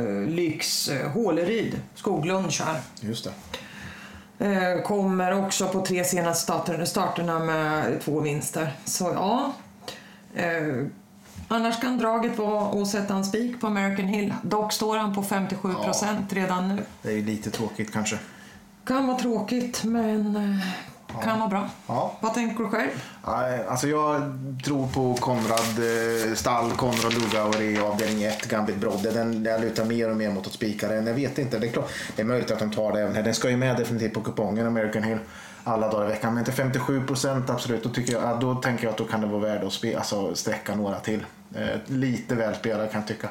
uh, 0.00 0.28
Lyx 0.28 0.88
uh, 0.88 1.08
Håleryd, 1.08 1.80
Skoglund 1.94 2.52
kör. 2.52 2.76
Just 3.00 3.24
det. 3.24 3.32
Eh, 4.44 4.82
kommer 4.82 5.44
också 5.44 5.68
på 5.68 5.80
tre 5.80 6.04
senaste 6.04 6.42
starter, 6.42 6.84
starterna 6.84 7.38
med 7.38 8.00
två 8.00 8.20
vinster. 8.20 8.72
Så 8.84 9.04
ja. 9.14 9.52
Eh, 10.34 10.86
annars 11.48 11.80
kan 11.80 11.98
draget 11.98 12.38
vara 12.38 12.82
att 12.82 12.88
sätta 12.88 13.14
en 13.14 13.24
spik 13.24 13.60
på 13.60 13.66
American 13.66 14.06
Hill. 14.06 14.34
Dock 14.42 14.72
står 14.72 14.96
han 14.96 15.14
på 15.14 15.22
57 15.22 15.74
procent 15.84 16.32
redan 16.32 16.68
nu. 16.68 16.82
Det 17.02 17.12
är 17.12 17.22
lite 17.22 17.50
tråkigt 17.50 17.92
kanske. 17.92 18.18
Kan 18.84 19.06
vara 19.06 19.18
tråkigt 19.18 19.84
men 19.84 20.60
eh, 21.08 21.20
kan 21.24 21.38
vara 21.38 21.48
bra. 21.48 21.68
Ja. 21.86 22.16
Vad 22.20 22.34
tänker 22.34 22.64
du 22.64 22.70
själv? 22.70 22.90
Alltså 23.68 23.88
jag 23.88 24.22
tror 24.64 24.86
på 24.86 25.14
Konrad 25.14 25.78
eh, 25.78 26.34
Stall, 26.34 26.70
Konrad 26.70 27.14
Lugauer 27.14 27.62
i 27.62 27.78
avdelning 27.78 28.24
1, 28.24 28.48
Gambit 28.48 28.76
Brodde. 28.76 29.10
Den 29.10 29.44
jag 29.44 29.60
lutar 29.60 29.84
mer 29.84 30.10
och 30.10 30.16
mer 30.16 30.30
mot 30.30 30.46
att 30.46 30.52
spika 30.52 30.88
den. 30.88 31.06
Jag 31.06 31.14
vet 31.14 31.38
inte, 31.38 31.58
det 31.58 31.66
är, 31.66 31.72
klart, 31.72 31.90
det 32.16 32.22
är 32.22 32.26
möjligt 32.26 32.50
att 32.50 32.58
de 32.58 32.70
tar 32.70 32.92
det 32.92 33.00
även 33.00 33.14
här. 33.14 33.22
Den 33.22 33.34
ska 33.34 33.50
ju 33.50 33.56
med 33.56 33.76
definitivt 33.76 34.14
på 34.14 34.20
kupongen 34.20 34.66
American 34.66 35.02
Hill 35.02 35.18
alla 35.66 35.88
dagar 35.88 36.06
i 36.06 36.08
veckan. 36.08 36.34
Men 36.34 36.44
till 36.44 36.52
57 36.52 37.06
procent 37.06 37.50
absolut, 37.50 37.82
då, 37.82 37.88
tycker 37.88 38.12
jag, 38.12 38.22
ja, 38.22 38.38
då 38.40 38.54
tänker 38.54 38.84
jag 38.84 38.90
att 38.90 38.98
då 38.98 39.04
kan 39.04 39.20
det 39.20 39.26
vara 39.26 39.40
värde 39.40 39.66
att 39.66 39.72
spe, 39.72 39.96
alltså, 39.96 40.34
sträcka 40.34 40.74
några 40.74 41.00
till. 41.00 41.26
Eh, 41.54 41.76
lite 41.86 42.34
väl 42.34 42.54
spelad 42.54 42.90
kan 42.90 43.00
jag 43.00 43.08
tycka. 43.08 43.28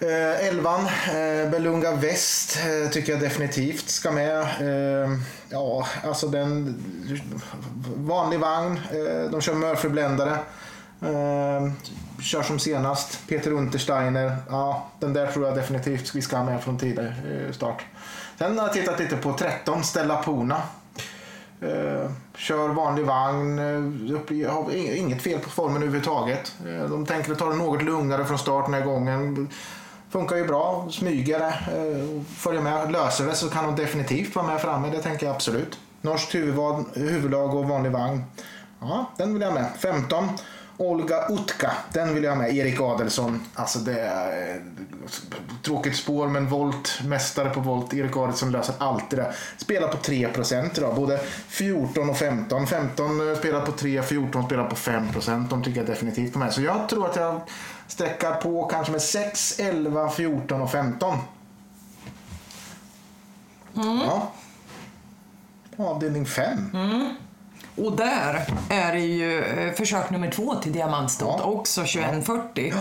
Eh, 0.00 0.46
elvan, 0.48 0.80
eh, 0.86 1.50
Belunga 1.50 1.92
Väst 1.92 2.58
eh, 2.58 2.90
tycker 2.90 3.12
jag 3.12 3.20
definitivt 3.20 3.88
ska 3.88 4.10
med. 4.10 4.40
Eh, 4.40 5.10
ja, 5.48 5.86
alltså 6.04 6.26
den... 6.28 6.76
Vanlig 7.96 8.40
vagn. 8.40 8.80
Eh, 8.92 9.30
de 9.30 9.40
kör 9.40 9.54
Murphy-bländare. 9.54 10.38
Eh, 11.02 11.72
kör 12.22 12.42
som 12.42 12.58
senast. 12.58 13.28
Peter 13.28 13.52
Untersteiner. 13.52 14.36
Ja, 14.50 14.90
den 15.00 15.12
där 15.12 15.26
tror 15.26 15.46
jag 15.46 15.54
definitivt 15.56 16.14
vi 16.14 16.22
ska 16.22 16.36
ha 16.36 16.44
med 16.44 16.62
från 16.62 16.78
tidigare 16.78 17.14
eh, 17.46 17.52
start. 17.52 17.84
Sen 18.38 18.58
har 18.58 18.64
jag 18.66 18.72
tittat 18.74 18.98
lite 18.98 19.16
på 19.16 19.32
13, 19.32 19.84
Stella 19.84 20.16
Pona. 20.22 20.62
Eh, 21.62 22.10
kör 22.36 22.68
vanlig 22.68 23.04
vagn, 23.04 23.58
eh, 23.58 24.14
upp- 24.16 24.50
har 24.50 24.72
inget 24.96 25.22
fel 25.22 25.38
på 25.38 25.50
formen 25.50 25.76
överhuvudtaget. 25.76 26.52
Eh, 26.66 26.90
de 26.90 27.06
tänker 27.06 27.34
ta 27.34 27.48
det 27.48 27.56
något 27.56 27.82
lugnare 27.82 28.24
från 28.24 28.38
start 28.38 28.64
den 28.64 28.74
här 28.74 28.84
gången. 28.84 29.48
Funkar 30.10 30.36
ju 30.36 30.46
bra, 30.46 30.88
smyger 30.90 31.40
eh, 31.40 31.46
det, 31.46 32.24
följer 32.36 32.62
med. 32.62 32.92
Löser 32.92 33.26
det 33.26 33.34
så 33.34 33.48
kan 33.48 33.64
de 33.64 33.82
definitivt 33.82 34.34
vara 34.34 34.46
med 34.46 34.60
framme, 34.60 34.90
det 34.90 35.02
tänker 35.02 35.26
jag 35.26 35.34
absolut. 35.34 35.78
Norskt 36.00 36.34
huvudvad, 36.34 36.84
huvudlag 36.94 37.54
och 37.54 37.68
vanlig 37.68 37.92
vagn. 37.92 38.24
Ja, 38.80 39.10
den 39.16 39.32
vill 39.32 39.42
jag 39.42 39.54
med. 39.54 39.66
15. 39.78 40.28
Olga 40.76 41.28
Utka, 41.28 41.72
den 41.92 42.14
vill 42.14 42.24
jag 42.24 42.30
ha 42.30 42.38
med. 42.38 42.56
Erik 42.56 42.80
Adelsson, 42.80 43.40
alltså 43.54 43.78
det 43.78 44.00
är 44.00 44.54
eh, 44.54 44.62
tråkigt 45.62 45.96
spår 45.96 46.28
men 46.28 46.48
volt, 46.48 47.00
mästare 47.04 47.50
på 47.50 47.60
volt. 47.60 47.94
Erik 47.94 48.16
Adelsson 48.16 48.52
löser 48.52 48.74
alltid 48.78 49.18
det. 49.18 49.32
Spelar 49.56 49.88
på 49.88 49.96
3% 49.96 50.70
idag, 50.76 50.94
både 50.94 51.20
14 51.48 52.10
och 52.10 52.16
15. 52.16 52.66
15 52.66 53.30
eh, 53.30 53.36
spelar 53.38 53.60
på 53.60 53.72
3, 53.72 54.02
14 54.02 54.46
spelar 54.46 54.64
på 54.64 54.76
5%. 54.76 55.48
De 55.48 55.62
tycker 55.62 55.80
jag 55.80 55.86
definitivt 55.86 56.32
på 56.32 56.38
mig. 56.38 56.52
Så 56.52 56.62
jag 56.62 56.88
tror 56.88 57.06
att 57.10 57.16
jag 57.16 57.40
sträckar 57.90 58.34
på 58.34 58.64
kanske 58.64 58.92
med 58.92 59.02
6, 59.02 59.58
11, 59.60 60.10
14 60.10 60.60
och 60.62 60.70
15. 60.70 61.18
Ja. 63.74 64.30
Avdelning 65.76 66.26
5. 66.26 66.70
Och 67.76 67.96
där 67.96 68.46
är 68.70 68.92
det 68.92 68.98
ju 69.00 69.44
eh, 69.44 69.72
försök 69.74 70.10
nummer 70.10 70.30
två 70.30 70.54
till 70.54 70.72
diamantstot, 70.72 71.36
Ja. 71.38 71.44
också 71.44 71.80
2140. 71.80 72.74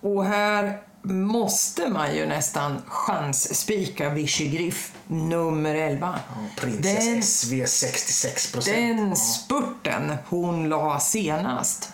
Och 0.00 0.24
här 0.24 0.80
måste 1.02 1.88
man 1.88 2.14
ju 2.16 2.26
nästan 2.26 2.82
chansspika 2.86 4.08
Vichy 4.08 4.48
Griff 4.48 4.92
nummer 5.06 5.74
11. 5.74 6.18
Princess 6.56 7.04
Den- 7.06 7.22
SV 7.22 7.64
66 7.66 8.52
procent. 8.52 8.76
Den 8.76 9.16
spurten 9.16 10.14
hon 10.28 10.68
la 10.68 11.00
senast, 11.00 11.92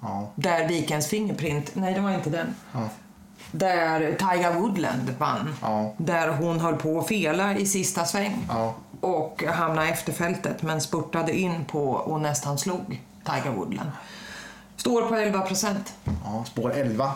Ja. 0.00 0.30
där 0.34 0.68
Vikens 0.68 1.06
Fingerprint, 1.08 1.70
nej 1.74 1.94
det 1.94 2.00
var 2.00 2.10
inte 2.10 2.30
den. 2.30 2.54
Där 3.50 4.00
Tiger 4.18 4.52
Woodland 4.52 5.14
vann. 5.18 5.54
Ja. 5.62 5.92
Där 5.96 6.28
hon 6.28 6.60
höll 6.60 6.76
på 6.76 6.98
att 6.98 7.08
fela 7.08 7.56
i 7.56 7.66
sista 7.66 8.04
sväng. 8.04 8.46
Ja. 8.48 8.74
Och 9.00 9.44
hamnade 9.48 9.88
efter 9.88 10.12
fältet 10.12 10.62
men 10.62 10.80
spurtade 10.80 11.38
in 11.38 11.64
på 11.64 11.90
och 11.90 12.20
nästan 12.20 12.58
slog 12.58 13.00
Tiger 13.24 13.50
Woodland. 13.56 13.90
Står 14.76 15.02
på 15.02 15.14
11 15.14 15.40
procent. 15.40 15.94
ja, 16.24 16.44
spår 16.44 16.72
11. 16.72 17.12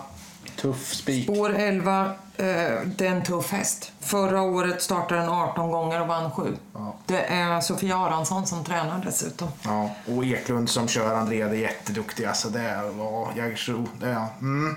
Tuff 0.56 0.94
spik. 0.94 1.24
Spår 1.24 1.54
11, 1.54 2.04
eh, 2.04 2.44
det 2.84 3.00
är 3.00 3.10
en 3.10 3.22
tuff 3.22 3.52
häst. 3.52 3.92
Förra 4.00 4.42
året 4.42 4.82
startade 4.82 5.20
den 5.20 5.30
18 5.30 5.70
gånger 5.70 6.00
och 6.00 6.06
vann 6.06 6.30
7. 6.30 6.56
Ja. 6.72 6.94
Det 7.06 7.24
är 7.24 7.60
Sofia 7.60 7.96
Aronsson 7.96 8.46
som 8.46 8.64
tränar 8.64 9.02
dessutom. 9.04 9.48
Ja, 9.62 9.90
och 10.06 10.24
Eklund 10.24 10.70
som 10.70 10.88
kör 10.88 11.14
Andrea, 11.14 11.48
det 11.48 11.56
är 11.56 11.60
jätteduktig. 11.60 12.24
Alltså 12.24 12.48
det 12.48 12.90
var 12.94 13.32
Jägersro. 13.36 13.88
Det 14.00 14.06
är, 14.06 14.26
mm. 14.40 14.76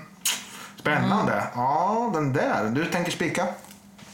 Spännande. 0.80 1.46
Ja, 1.54 2.10
den 2.14 2.32
där. 2.32 2.64
Du 2.64 2.84
tänker 2.84 3.10
spika? 3.12 3.46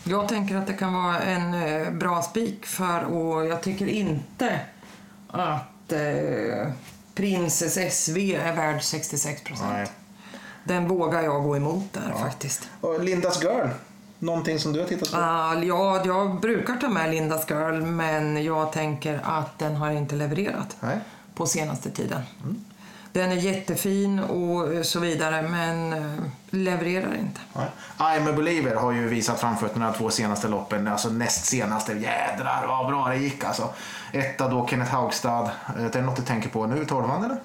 Jag 0.05 0.29
tänker 0.29 0.57
att 0.57 0.67
det 0.67 0.73
kan 0.73 0.95
vara 0.95 1.21
en 1.21 1.55
eh, 1.55 1.91
bra 1.91 2.23
spik 2.23 2.67
för 2.67 3.05
och 3.05 3.47
jag 3.47 3.63
tycker 3.63 3.87
inte 3.87 4.61
att 5.29 5.93
eh, 5.93 6.73
Princess 7.15 7.95
SV 7.95 8.19
är 8.19 8.53
värd 8.57 8.83
66 8.83 9.45
procent. 9.45 9.93
Den 10.65 10.89
vågar 10.89 11.23
jag 11.23 11.43
gå 11.43 11.57
emot 11.57 11.93
där 11.93 12.15
faktiskt. 12.21 12.69
Och 12.81 13.01
Lindas 13.05 13.43
Girl. 13.43 13.69
Någonting 14.19 14.59
som 14.59 14.73
du 14.73 14.81
har 14.81 14.87
tittat 14.87 15.11
på? 15.11 15.17
Ah, 15.17 15.55
ja, 15.55 16.03
jag 16.05 16.41
brukar 16.41 16.77
ta 16.77 16.89
med 16.89 17.11
Lindas 17.11 17.51
Girl 17.51 17.81
men 17.83 18.45
jag 18.45 18.73
tänker 18.73 19.21
att 19.25 19.59
den 19.59 19.77
har 19.77 19.91
inte 19.91 20.15
levererat 20.15 20.77
Nej. 20.81 20.99
på 21.35 21.47
senaste 21.47 21.91
tiden. 21.91 22.23
Den 23.13 23.33
är 23.33 23.37
jättefin 23.37 24.19
och 24.19 24.87
så 24.87 25.01
vidare 25.01 25.43
men 25.43 25.93
eh, 25.93 26.23
levererar 26.51 27.15
inte. 27.15 27.41
Nej. 27.53 27.67
I'm 27.99 28.29
a 28.31 28.33
believer 28.33 28.75
har 28.75 28.93
ju 28.93 29.09
visat 29.09 29.41
framfötterna 29.41 29.91
de 29.93 29.99
två 29.99 30.11
senaste 30.11 30.49
loppen. 30.49 30.89
Alltså 30.89 31.09
näst 31.09 31.45
senaste. 31.45 31.93
Jädrar 31.93 32.65
vad 32.69 32.87
bra 32.87 33.09
det 33.09 33.17
gick 33.17 33.45
alltså. 33.45 33.69
Etta 34.13 34.49
då 34.49 34.67
Kenneth 34.67 34.91
Haugstad. 34.95 35.51
Eh, 35.79 35.85
Det 35.93 35.99
är 35.99 36.03
något 36.03 36.17
du 36.17 36.23
tänker 36.23 36.49
på 36.49 36.67
nu? 36.67 36.85
Tolvan 36.85 37.25
eller? 37.25 37.41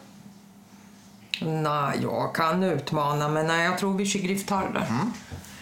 Nej, 1.42 2.00
jag 2.02 2.36
kan 2.36 2.64
utmana, 2.64 3.28
men 3.30 3.48
nej, 3.48 3.66
jag 3.66 3.78
tror 3.78 3.98
Vichy 3.98 4.20
Griff 4.20 4.46
tar 4.46 4.62
det 4.62 4.80
där. 4.80 4.88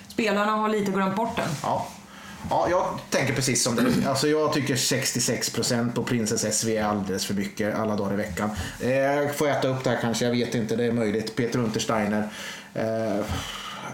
Spelarna 0.07 0.51
har 0.51 0.69
lite 0.69 0.91
glömt 0.91 1.15
bort 1.15 1.35
den. 1.35 1.49
Ja. 1.63 1.87
Ja, 2.49 2.67
jag 2.69 2.99
tänker 3.09 3.33
precis 3.33 3.63
som 3.63 3.75
du. 3.75 3.93
Alltså 4.07 4.27
jag 4.27 4.53
tycker 4.53 4.75
66% 4.75 5.93
på 5.93 6.03
Princess 6.03 6.57
SV 6.59 6.69
är 6.69 6.83
alldeles 6.83 7.25
för 7.25 7.33
mycket 7.33 7.75
alla 7.75 7.95
dagar 7.95 8.13
i 8.13 8.17
veckan. 8.17 8.49
Eh, 8.79 9.31
får 9.35 9.47
äta 9.47 9.67
upp 9.67 9.83
det 9.83 9.89
här 9.89 9.97
kanske, 10.01 10.25
jag 10.25 10.31
vet 10.31 10.55
inte, 10.55 10.75
det 10.75 10.85
är 10.85 10.91
möjligt. 10.91 11.35
Peter 11.35 11.59
Untersteiner. 11.59 12.29
Eh, 12.73 13.25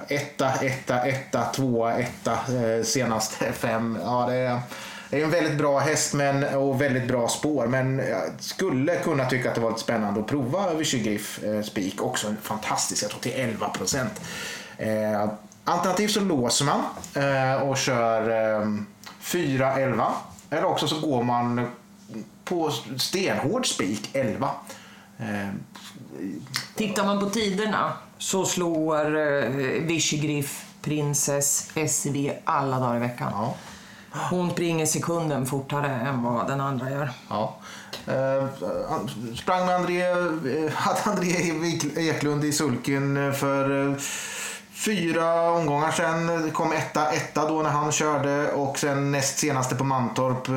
etta, 0.07 0.53
etta, 0.53 1.01
etta, 1.01 1.45
tvåa, 1.45 1.93
etta 1.93 2.31
eh, 2.31 2.83
senast 2.83 3.33
fem. 3.53 3.99
Ja, 4.03 4.25
det 4.29 4.35
är, 4.35 4.59
det 5.11 5.21
är 5.21 5.23
en 5.23 5.31
väldigt 5.31 5.57
bra 5.57 5.79
häst 5.79 6.13
men, 6.13 6.43
och 6.43 6.81
väldigt 6.81 7.07
bra 7.07 7.27
spår. 7.27 7.67
Men 7.67 7.97
jag 7.97 8.21
skulle 8.39 8.95
kunna 8.95 9.25
tycka 9.25 9.49
att 9.49 9.55
det 9.55 9.61
var 9.61 9.69
lite 9.69 9.81
spännande 9.81 10.19
att 10.19 10.27
prova 10.27 10.73
Vichy 10.73 10.99
Griff 10.99 11.43
eh, 11.43 11.61
spik. 11.61 12.01
Också 12.01 12.27
en 12.27 12.37
fantastisk, 12.41 13.03
jag 13.03 13.09
tror 13.11 13.19
till 13.21 13.31
11 13.35 13.69
procent. 13.69 14.21
Eh, 14.77 15.29
alternativt 15.63 16.11
så 16.11 16.19
låser 16.19 16.65
man 16.65 16.81
eh, 17.15 17.61
och 17.69 17.77
kör 17.77 18.29
eh, 18.61 18.67
4-11. 19.23 20.11
Eller 20.49 20.65
också 20.65 20.87
så 20.87 20.99
går 20.99 21.23
man 21.23 21.67
på 22.45 22.71
stenhård 22.97 23.67
spik 23.67 24.09
11. 24.13 24.49
Eh, 25.19 25.25
Tittar 26.75 27.05
man 27.05 27.19
på 27.19 27.29
tiderna 27.29 27.93
så 28.17 28.45
slår 28.45 29.17
eh, 29.17 29.49
Vichy 29.81 30.17
Griff 30.17 30.65
Princess 30.81 31.71
SV 31.87 32.31
alla 32.43 32.79
dagar 32.79 32.95
i 32.95 32.99
veckan. 32.99 33.31
ja. 33.31 33.55
Hon 34.11 34.51
springer 34.51 34.85
sekunden 34.85 35.45
fortare 35.45 35.87
än 35.87 36.23
vad 36.23 36.47
den 36.47 36.61
andra 36.61 36.89
gör. 36.89 37.09
Ja. 37.29 37.55
Eh, 38.07 38.47
sprang 39.35 39.65
med 39.65 39.75
André, 39.75 40.01
eh, 40.01 40.71
hade 40.73 40.99
André 41.03 41.31
Eklund 41.95 42.43
i 42.43 42.51
sulken 42.51 43.27
eh, 43.27 43.33
för 43.33 43.89
eh, 43.89 43.95
fyra 44.71 45.51
omgångar 45.51 45.91
sen. 45.91 46.51
Kom 46.51 46.71
etta, 46.71 47.11
etta 47.11 47.47
då 47.47 47.61
när 47.61 47.69
han 47.69 47.91
körde 47.91 48.51
och 48.51 48.79
sen 48.79 49.11
näst 49.11 49.37
senaste 49.39 49.75
på 49.75 49.83
Mantorp 49.83 50.47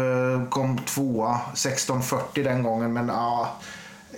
kom 0.50 0.78
tvåa. 0.78 1.40
16.40 1.54 2.44
den 2.44 2.62
gången 2.62 2.92
men 2.92 3.08
ja, 3.08 3.56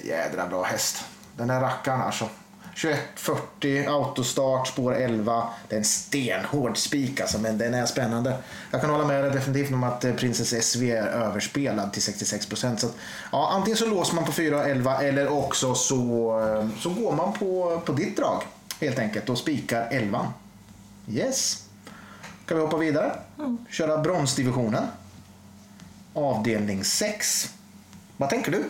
jädra 0.05 0.46
bra 0.46 0.62
häst. 0.62 1.05
Den 1.37 1.49
där 1.49 1.61
rackaren 1.61 2.01
alltså. 2.01 2.29
21.40 2.76 3.88
autostart, 3.88 4.68
spår 4.68 4.94
11. 4.94 5.48
Det 5.68 5.74
är 5.74 5.78
en 5.78 5.84
stenhård 5.84 6.76
spik 6.76 7.20
alltså, 7.20 7.38
men 7.38 7.58
den 7.58 7.74
är 7.74 7.86
spännande. 7.86 8.36
Jag 8.70 8.80
kan 8.80 8.90
hålla 8.90 9.06
med 9.06 9.24
dig 9.24 9.32
definitivt 9.32 9.72
om 9.72 9.84
att 9.84 10.04
eh, 10.04 10.14
Princess 10.14 10.66
SV 10.66 10.82
är 10.82 11.06
överspelad 11.06 11.92
till 11.92 12.02
66 12.02 12.46
procent. 12.46 12.84
Ja, 13.32 13.50
antingen 13.52 13.76
så 13.76 13.86
låser 13.86 14.14
man 14.14 14.24
på 14.24 14.32
4 14.32 14.56
och 14.56 14.68
11 14.68 15.02
eller 15.02 15.28
också 15.28 15.74
så, 15.74 15.94
eh, 16.40 16.80
så 16.80 16.90
går 16.90 17.12
man 17.12 17.32
på, 17.32 17.82
på 17.84 17.92
ditt 17.92 18.16
drag 18.16 18.42
helt 18.80 18.98
enkelt 18.98 19.28
och 19.28 19.38
spikar 19.38 19.88
11. 19.90 20.32
Yes. 21.08 21.64
Kan 22.46 22.56
vi 22.56 22.62
hoppa 22.62 22.76
vidare? 22.76 23.12
Köra 23.70 23.98
bronsdivisionen. 23.98 24.84
Avdelning 26.14 26.84
6. 26.84 27.50
Vad 28.16 28.28
tänker 28.28 28.52
du? 28.52 28.64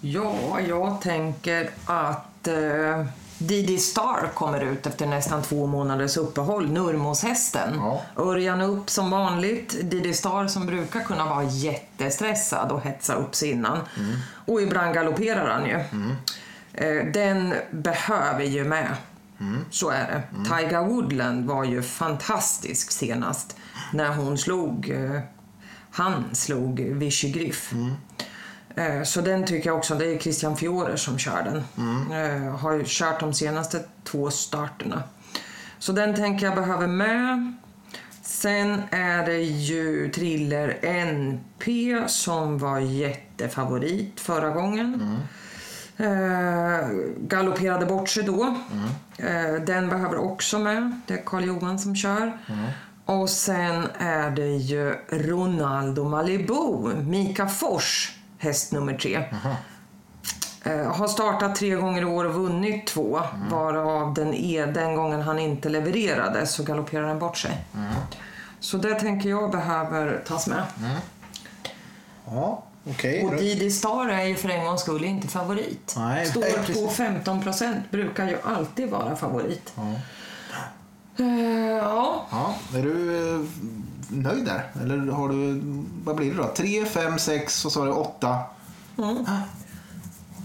Ja, 0.00 0.60
jag 0.60 1.00
tänker 1.00 1.70
att 1.86 2.48
eh, 2.48 3.06
Didi 3.38 3.78
Star 3.78 4.30
kommer 4.34 4.60
ut 4.60 4.86
efter 4.86 5.06
nästan 5.06 5.42
två 5.42 5.66
månaders 5.66 6.16
uppehåll, 6.16 6.70
Nurmos-hästen. 6.70 7.74
Ja. 7.76 8.02
Örjan 8.16 8.60
upp 8.60 8.90
som 8.90 9.10
vanligt. 9.10 9.90
Didi 9.90 10.14
Star 10.14 10.46
som 10.46 10.66
brukar 10.66 11.00
kunna 11.00 11.24
vara 11.24 11.44
jättestressad 11.44 12.72
och 12.72 12.80
hetsa 12.80 13.14
upp 13.14 13.34
sig 13.34 13.50
innan. 13.50 13.78
Och 14.46 14.62
ibland 14.62 14.94
galopperar 14.94 15.50
han 15.50 15.66
ju. 15.66 15.78
Eh, 16.74 17.12
den 17.12 17.54
behöver 17.70 18.44
ju 18.44 18.64
med. 18.64 18.96
Så 19.70 19.90
är 19.90 20.06
det. 20.06 20.22
Tiger 20.44 20.84
Woodland 20.84 21.46
var 21.46 21.64
ju 21.64 21.82
fantastisk 21.82 22.90
senast 22.90 23.56
när 23.92 24.08
hon 24.08 24.38
slog 24.38 24.90
eh, 24.90 25.20
han 25.90 26.24
slog 26.32 26.80
Vichy 26.80 27.30
Griff. 27.30 27.72
Eh, 27.72 27.78
Så 29.04 29.20
den 29.20 29.46
tycker 29.46 29.70
jag 29.70 29.76
också, 29.78 29.94
det 29.94 30.06
är 30.14 30.18
Christian 30.18 30.56
Fiore 30.56 30.96
som 30.96 31.18
kör 31.18 31.42
den. 31.42 31.56
Eh, 32.46 32.56
Har 32.56 32.84
kört 32.84 33.20
de 33.20 33.34
senaste 33.34 33.80
två 34.04 34.30
starterna. 34.30 35.02
Så 35.78 35.92
den 35.92 36.14
tänker 36.14 36.46
jag 36.46 36.54
behöver 36.54 36.86
med. 36.86 37.52
Sen 38.22 38.82
är 38.90 39.26
det 39.26 39.38
ju 39.42 40.10
Thriller 40.10 40.78
NP 40.82 41.64
som 42.08 42.58
var 42.58 42.78
jättefavorit 42.78 44.20
förra 44.20 44.50
gången. 44.50 45.18
Eh, 45.96 46.88
galopperade 47.18 47.86
bort 47.86 48.08
sig 48.08 48.22
då. 48.22 48.56
Eh, 49.18 49.52
den 49.66 49.88
behöver 49.88 50.16
också 50.18 50.58
med. 50.58 51.00
Det 51.06 51.14
är 51.14 51.22
Karl 51.24 51.44
Johan 51.44 51.78
som 51.78 51.96
kör. 51.96 52.38
Och 53.04 53.30
sen 53.30 53.86
är 53.98 54.30
det 54.30 54.46
ju 54.56 54.94
Ronaldo 55.10 56.04
Malibu, 56.04 56.94
Mika 57.06 57.46
Fors, 57.48 58.12
häst 58.38 58.72
nummer 58.72 58.94
tre. 58.94 59.24
Eh, 60.64 60.92
har 60.92 61.08
startat 61.08 61.56
tre 61.56 61.74
gånger 61.74 62.02
i 62.02 62.04
år 62.04 62.24
och 62.24 62.34
vunnit 62.34 62.86
två, 62.86 63.20
varav 63.50 64.14
den, 64.14 64.34
är, 64.34 64.66
den 64.66 64.94
gången 64.94 65.22
han 65.22 65.38
inte 65.38 65.68
levererade 65.68 66.46
så 66.46 66.62
galopperar 66.62 67.06
den 67.08 67.18
bort 67.18 67.36
sig. 67.36 67.64
Så 68.60 68.76
det 68.76 68.94
tänker 68.94 69.28
jag 69.28 69.50
behöver 69.50 70.22
tas 70.26 70.46
med. 70.46 70.62
Ja. 72.26 72.64
Okej. 72.90 73.24
Och 73.24 73.36
Didi 73.36 73.70
Star 73.70 74.08
är 74.08 74.24
ju 74.24 74.34
för 74.34 74.48
en 74.48 74.64
gångs 74.64 74.80
skull 74.80 75.04
inte 75.04 75.28
favorit. 75.28 75.94
Nej, 75.96 76.14
nej, 76.14 76.26
Står 76.26 76.42
precis. 76.42 76.82
på 76.82 76.88
15 76.88 77.42
procent, 77.42 77.90
brukar 77.90 78.28
ju 78.28 78.36
alltid 78.44 78.90
vara 78.90 79.16
favorit. 79.16 79.72
Ja. 79.76 79.82
Eh, 81.24 81.68
ja, 81.76 82.26
Ja, 82.30 82.54
är 82.78 82.82
du 82.82 83.16
eh, 83.34 83.40
nöjd 84.08 84.44
där? 84.44 84.70
Eller 84.82 85.12
har 85.12 85.28
du, 85.28 85.60
vad 86.04 86.16
blir 86.16 86.30
det 86.30 86.36
då? 86.36 86.50
3, 86.56 86.84
5, 86.84 87.18
6 87.18 87.64
och 87.64 87.72
så 87.72 87.80
har 87.80 87.86
du 87.86 87.92
8. 87.92 88.38
Mm. 88.98 89.24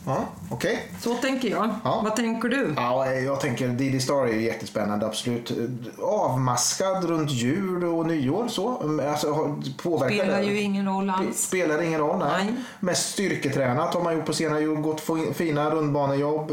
Ja, 0.05 0.17
okej. 0.51 0.87
så 1.01 1.15
tänker 1.15 1.49
jag. 1.49 1.69
Ja. 1.83 2.01
Vad 2.03 2.15
tänker 2.15 2.49
du? 2.49 2.73
Ja, 2.77 3.11
jag 3.11 3.39
tänker 3.39 3.67
Didi 3.67 3.99
Star 3.99 4.27
är 4.27 4.33
ju 4.33 4.41
jättespännande, 4.41 5.05
absolut. 5.05 5.51
Avmaskad 6.01 7.03
runt 7.03 7.31
jul 7.31 7.83
och 7.83 8.05
nyår 8.07 8.47
så. 8.47 8.99
Alltså, 9.11 9.55
påverkar 9.83 10.15
Spelar 10.15 10.37
det? 10.39 10.45
ju 10.45 10.61
ingen 10.61 10.85
roll 10.87 11.09
alls. 11.09 11.37
Spelar 11.47 11.81
ingen 11.81 11.99
roll, 11.99 12.17
nej. 12.19 12.43
Nej. 12.45 12.53
Mest 12.79 13.09
styrketränat 13.13 13.93
har 13.93 14.03
man 14.03 14.13
gjort 14.15 14.25
på 14.25 14.33
senare 14.33 14.67
år. 14.67 14.75
Gått 14.75 15.01
fi- 15.01 15.33
fina 15.33 15.69
rundbanejobb. 15.69 16.51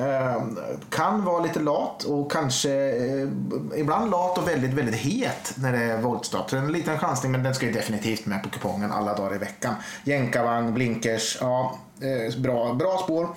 Ehm, 0.00 0.58
kan 0.90 1.24
vara 1.24 1.42
lite 1.42 1.60
lat 1.60 2.04
och 2.04 2.32
kanske 2.32 2.70
eh, 2.72 3.28
ibland 3.76 4.10
lat 4.10 4.38
och 4.38 4.48
väldigt, 4.48 4.74
väldigt 4.74 4.94
het 4.94 5.54
när 5.56 5.72
det 5.72 5.78
är 5.78 5.98
voltstart. 5.98 6.50
Så 6.50 6.56
En 6.56 6.72
liten 6.72 6.98
chansning 6.98 7.32
men 7.32 7.42
den 7.42 7.54
ska 7.54 7.66
ju 7.66 7.72
definitivt 7.72 8.26
med 8.26 8.42
på 8.42 8.48
kupongen 8.48 8.92
alla 8.92 9.14
dagar 9.14 9.34
i 9.34 9.38
veckan. 9.38 9.74
Jänkarvagn, 10.04 10.74
blinkers, 10.74 11.38
ja, 11.40 11.78
eh, 12.00 12.40
bra, 12.40 12.74
bra 12.74 12.98
spår. 12.98 13.28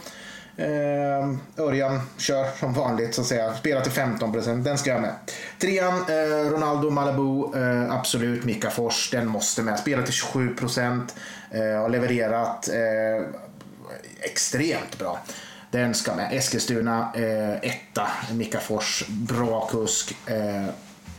Eh, 0.58 1.64
Örjan 1.66 2.00
kör 2.18 2.46
som 2.60 2.74
vanligt 2.74 3.16
så 3.16 3.22
att 3.22 3.28
säga. 3.28 3.54
Spelar 3.54 3.82
till 3.82 3.92
15%, 3.92 4.64
den 4.64 4.78
ska 4.78 4.90
jag 4.90 5.02
med. 5.02 5.14
Trean, 5.60 5.94
eh, 5.94 6.52
Ronaldo 6.52 6.90
Malibu, 6.90 7.60
eh, 7.60 7.92
absolut. 7.92 8.44
Mika 8.44 8.70
Fors, 8.70 9.10
den 9.12 9.28
måste 9.28 9.62
med. 9.62 9.80
Spelar 9.80 10.04
till 10.04 10.14
27%. 10.14 11.16
Eh, 11.52 11.82
har 11.82 11.90
levererat 11.90 12.70
eh, 12.70 13.26
extremt 14.22 15.00
bra. 15.00 15.20
Den 15.72 15.94
ska 15.94 16.16
med. 16.16 16.34
Eskilstuna, 16.34 17.12
eh, 17.16 17.70
etta. 17.72 18.08
Mikafors, 18.32 19.04
bra 19.08 19.68
kusk. 19.72 20.16
Eh, 20.26 20.66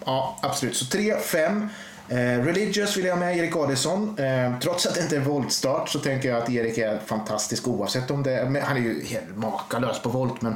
ja, 0.05 0.39
absolut. 0.43 0.77
Så 0.77 0.87
3, 0.87 1.17
5. 1.17 1.69
Eh, 2.09 2.45
Religious 2.45 2.97
vill 2.97 3.05
jag 3.05 3.13
ha 3.13 3.21
med 3.21 3.39
Erik 3.39 3.57
Adelsson. 3.57 4.19
Eh, 4.19 4.59
trots 4.59 4.87
att 4.87 4.95
det 4.95 5.01
inte 5.01 5.17
är 5.17 5.21
voltstart 5.21 5.89
så 5.89 5.99
tänker 5.99 6.29
jag 6.29 6.43
att 6.43 6.51
Erik 6.51 6.79
är 6.79 6.99
fantastisk 7.07 7.69
oavsett 7.69 8.11
om 8.11 8.23
det 8.23 8.33
är, 8.33 8.49
men 8.49 8.63
han 8.63 8.77
är 8.77 8.81
ju 8.81 9.05
helt 9.05 9.37
makalös 9.37 10.03
på 10.03 10.09
volt 10.09 10.43
men, 10.43 10.55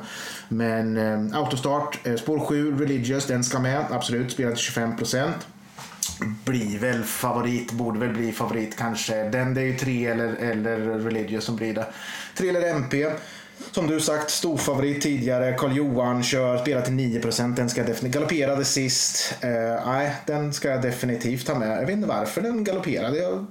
men 0.48 0.96
eh, 0.96 1.38
autostart, 1.40 2.06
eh, 2.06 2.16
spår 2.16 2.40
7, 2.40 2.78
Religious, 2.78 3.26
den 3.26 3.44
ska 3.44 3.58
med. 3.58 3.84
Absolut, 3.90 4.32
spelar 4.32 4.50
till 4.50 4.58
25%. 4.58 5.32
Blir 6.44 6.78
väl 6.78 7.04
favorit, 7.04 7.72
borde 7.72 7.98
väl 7.98 8.08
bli 8.08 8.32
favorit 8.32 8.76
kanske. 8.76 9.28
Den 9.28 9.54
det 9.54 9.60
är 9.60 9.64
ju 9.64 9.76
3 9.76 10.06
eller, 10.06 10.34
eller 10.34 10.78
Religious 10.78 11.44
som 11.44 11.56
blir 11.56 11.74
det. 11.74 11.86
3 12.34 12.48
eller 12.48 12.70
MP. 12.70 13.06
Som 13.72 13.86
du 13.86 14.00
sagt, 14.00 14.30
stor 14.30 14.56
favorit 14.56 15.02
tidigare. 15.02 15.52
Karl 15.52 15.72
Johan 15.72 16.22
kör, 16.22 16.58
spelar 16.58 16.82
till 16.82 16.92
9%. 16.92 17.54
Den 17.54 17.70
ska 17.70 17.80
jag 17.80 17.88
definitivt, 17.88 18.14
galopperade 18.14 18.64
sist. 18.64 19.34
Eh, 19.40 19.86
nej, 19.86 20.16
den 20.26 20.52
ska 20.52 20.68
jag 20.68 20.82
definitivt 20.82 21.46
ta 21.46 21.54
med. 21.54 21.82
Jag 21.82 21.86
vet 21.86 21.90
inte 21.90 22.08
varför 22.08 22.42
den 22.42 22.64
galopperade. 22.64 23.18
Jag, 23.18 23.46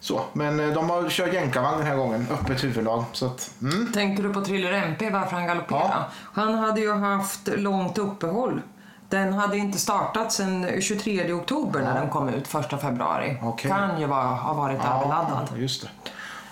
så. 0.00 0.20
Men 0.32 0.60
eh, 0.60 0.74
de 0.74 0.90
har 0.90 1.10
kört 1.10 1.32
jänkarvagn 1.32 1.78
den 1.78 1.86
här 1.86 1.96
gången. 1.96 2.26
Öppet 2.30 2.64
huvudlag. 2.64 3.04
Så 3.12 3.26
att, 3.26 3.50
mm. 3.62 3.92
Tänker 3.92 4.22
du 4.22 4.32
på 4.32 4.44
Thriller 4.44 4.72
MP, 4.72 5.10
varför 5.10 5.36
han 5.36 5.46
galopperade? 5.46 5.88
Ja. 5.88 6.10
Han 6.14 6.54
hade 6.54 6.80
ju 6.80 6.92
haft 6.92 7.48
långt 7.56 7.98
uppehåll. 7.98 8.60
Den 9.08 9.32
hade 9.32 9.56
inte 9.56 9.78
startat 9.78 10.32
sedan 10.32 10.66
23 10.80 11.32
oktober 11.32 11.80
när 11.80 11.94
den 12.00 12.10
kom 12.10 12.28
ut, 12.28 12.54
1 12.54 12.80
februari. 12.80 13.36
Okej. 13.42 13.70
Kan 13.70 14.00
ju 14.00 14.06
vara, 14.06 14.26
ha 14.26 14.54
varit. 14.54 14.78
Ja, 14.84 15.46
just 15.56 15.82
det. 15.82 15.88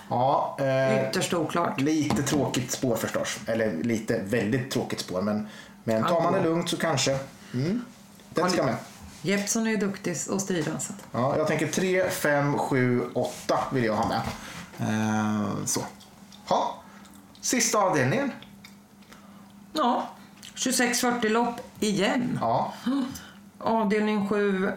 Ja, 0.09 0.57
eh, 0.59 1.09
Ytterst 1.09 1.33
oklart. 1.33 1.81
Lite 1.81 2.23
tråkigt 2.23 2.71
spår 2.71 2.95
förstås. 2.95 3.39
Eller 3.47 3.83
lite 3.83 4.21
väldigt 4.23 4.71
tråkigt 4.71 4.99
spår. 4.99 5.21
Men, 5.21 5.47
men 5.83 6.03
tar 6.03 6.21
man 6.21 6.33
det 6.33 6.43
lugnt 6.43 6.69
så 6.69 6.77
kanske. 6.77 7.19
Mm. 7.53 7.85
Den 8.29 8.49
ska 8.49 8.63
med. 8.63 8.75
Jeppson 9.21 9.67
är 9.67 9.77
duktig. 9.77 10.17
Så. 10.17 10.35
att- 10.35 10.49
Ja, 11.11 11.37
jag 11.37 11.47
tänker 11.47 11.67
3, 11.67 12.09
5, 12.09 12.57
7, 12.57 13.01
8 13.13 13.59
vill 13.71 13.83
jag 13.83 13.93
ha 13.95 14.07
med. 14.07 14.21
Eh, 14.79 15.65
så. 15.65 15.81
Ha. 16.47 16.75
Sista 17.41 17.77
avdelningen. 17.77 18.31
Ja, 19.73 20.07
2640 20.55 21.29
lopp 21.29 21.55
igen. 21.79 22.37
Ja. 22.41 22.73
Avdelning 23.59 24.29
7. 24.29 24.71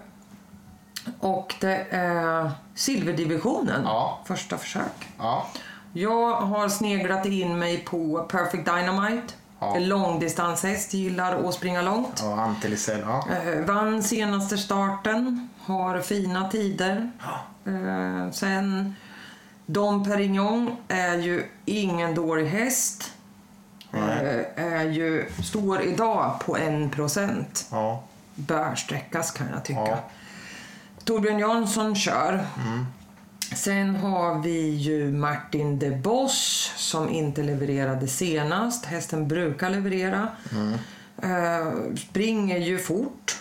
Och 1.20 1.54
det 1.60 1.86
är 1.90 2.50
silverdivisionen. 2.80 3.82
Ja. 3.84 4.18
Första 4.24 4.58
försök. 4.58 5.08
Ja. 5.18 5.46
Jag 5.92 6.32
har 6.32 6.68
sneglat 6.68 7.26
in 7.26 7.58
mig 7.58 7.84
på 7.84 8.26
Perfect 8.30 8.64
Dynamite. 8.64 9.34
Ja. 9.58 9.76
Långdistanshäst, 9.78 10.94
gillar 10.94 11.48
att 11.48 11.54
springa 11.54 11.82
långt. 11.82 12.22
Och 12.22 12.40
Antilicell. 12.42 13.00
Ja. 13.00 13.24
Eh, 13.34 13.64
vann 13.64 14.02
senaste 14.02 14.58
starten, 14.58 15.48
har 15.60 16.00
fina 16.00 16.48
tider. 16.48 17.10
Eh, 17.64 18.32
sen 18.32 18.94
Dom 19.66 20.04
Perignon 20.04 20.76
är 20.88 21.16
ju 21.16 21.44
ingen 21.64 22.14
dålig 22.14 22.46
häst. 22.46 23.12
Nej. 23.90 24.52
Eh, 24.56 24.64
är 24.64 24.84
ju, 24.84 25.32
står 25.44 25.82
idag 25.82 26.40
på 26.40 26.56
1 26.56 26.92
procent. 26.92 27.68
Ja. 27.70 28.02
Bör 28.34 28.74
sträckas 28.74 29.30
kan 29.30 29.46
jag 29.54 29.64
tycka. 29.64 29.86
Ja. 29.86 29.98
Torbjörn 31.10 31.38
Jansson 31.38 31.94
kör. 31.94 32.46
Sen 33.54 33.96
har 33.96 34.42
vi 34.42 34.68
ju 34.68 35.12
Martin 35.12 35.78
de 35.78 35.90
Boss 35.90 36.72
som 36.76 37.08
inte 37.08 37.42
levererade 37.42 38.08
senast. 38.08 38.84
Hästen 38.84 39.28
brukar 39.28 39.70
leverera. 39.70 40.28
Eh, 41.22 41.72
springer 41.96 42.58
ju 42.58 42.78
fort. 42.78 43.38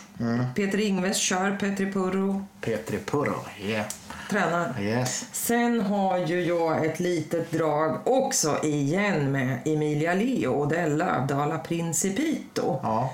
Peter 0.55 0.79
Ingves 0.79 1.17
kör, 1.17 1.57
Petri 1.59 1.91
Purro 1.91 2.45
Petri 2.61 2.97
Purro. 2.97 3.45
Yeah. 3.61 3.85
tränar. 4.29 4.81
Yes. 4.81 5.25
Sen 5.31 5.81
har 5.81 6.17
ju 6.17 6.43
jag 6.43 6.85
ett 6.85 6.99
litet 6.99 7.51
drag 7.51 8.07
också 8.07 8.59
igen 8.63 9.31
med 9.31 9.59
Emilia 9.65 10.13
Leo 10.13 10.53
och 10.53 10.67
Della 10.67 11.19
Dala 11.19 11.57
Principito. 11.57 12.79
Ja. 12.83 13.13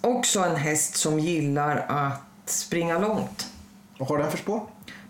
Också 0.00 0.40
en 0.40 0.56
häst 0.56 0.96
som 0.96 1.18
gillar 1.20 1.86
att 1.88 2.50
springa 2.50 2.98
långt. 2.98 3.46
Vad 3.98 4.08
har 4.08 4.18
den 4.18 4.30
för 4.30 4.38
spår? 4.38 4.60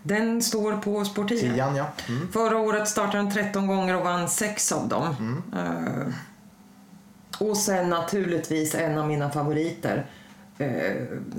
Den 0.03 0.41
står 0.41 0.77
på 0.77 1.05
spår 1.05 1.25
10. 1.25 1.39
Tian, 1.53 1.75
ja. 1.75 1.85
Mm. 2.07 2.31
Förra 2.31 2.57
året 2.57 2.87
startade 2.87 3.17
den 3.17 3.31
13 3.31 3.67
gånger 3.67 3.95
och 3.95 4.03
vann 4.03 4.29
6 4.29 4.71
av 4.71 4.87
dem. 4.87 5.43
Eh, 5.55 6.13
och 7.47 7.57
sen 7.57 7.89
naturligtvis 7.89 8.75
en 8.75 8.97
av 8.97 9.07
mina 9.07 9.29
favoriter 9.29 10.05
eh, 10.57 10.95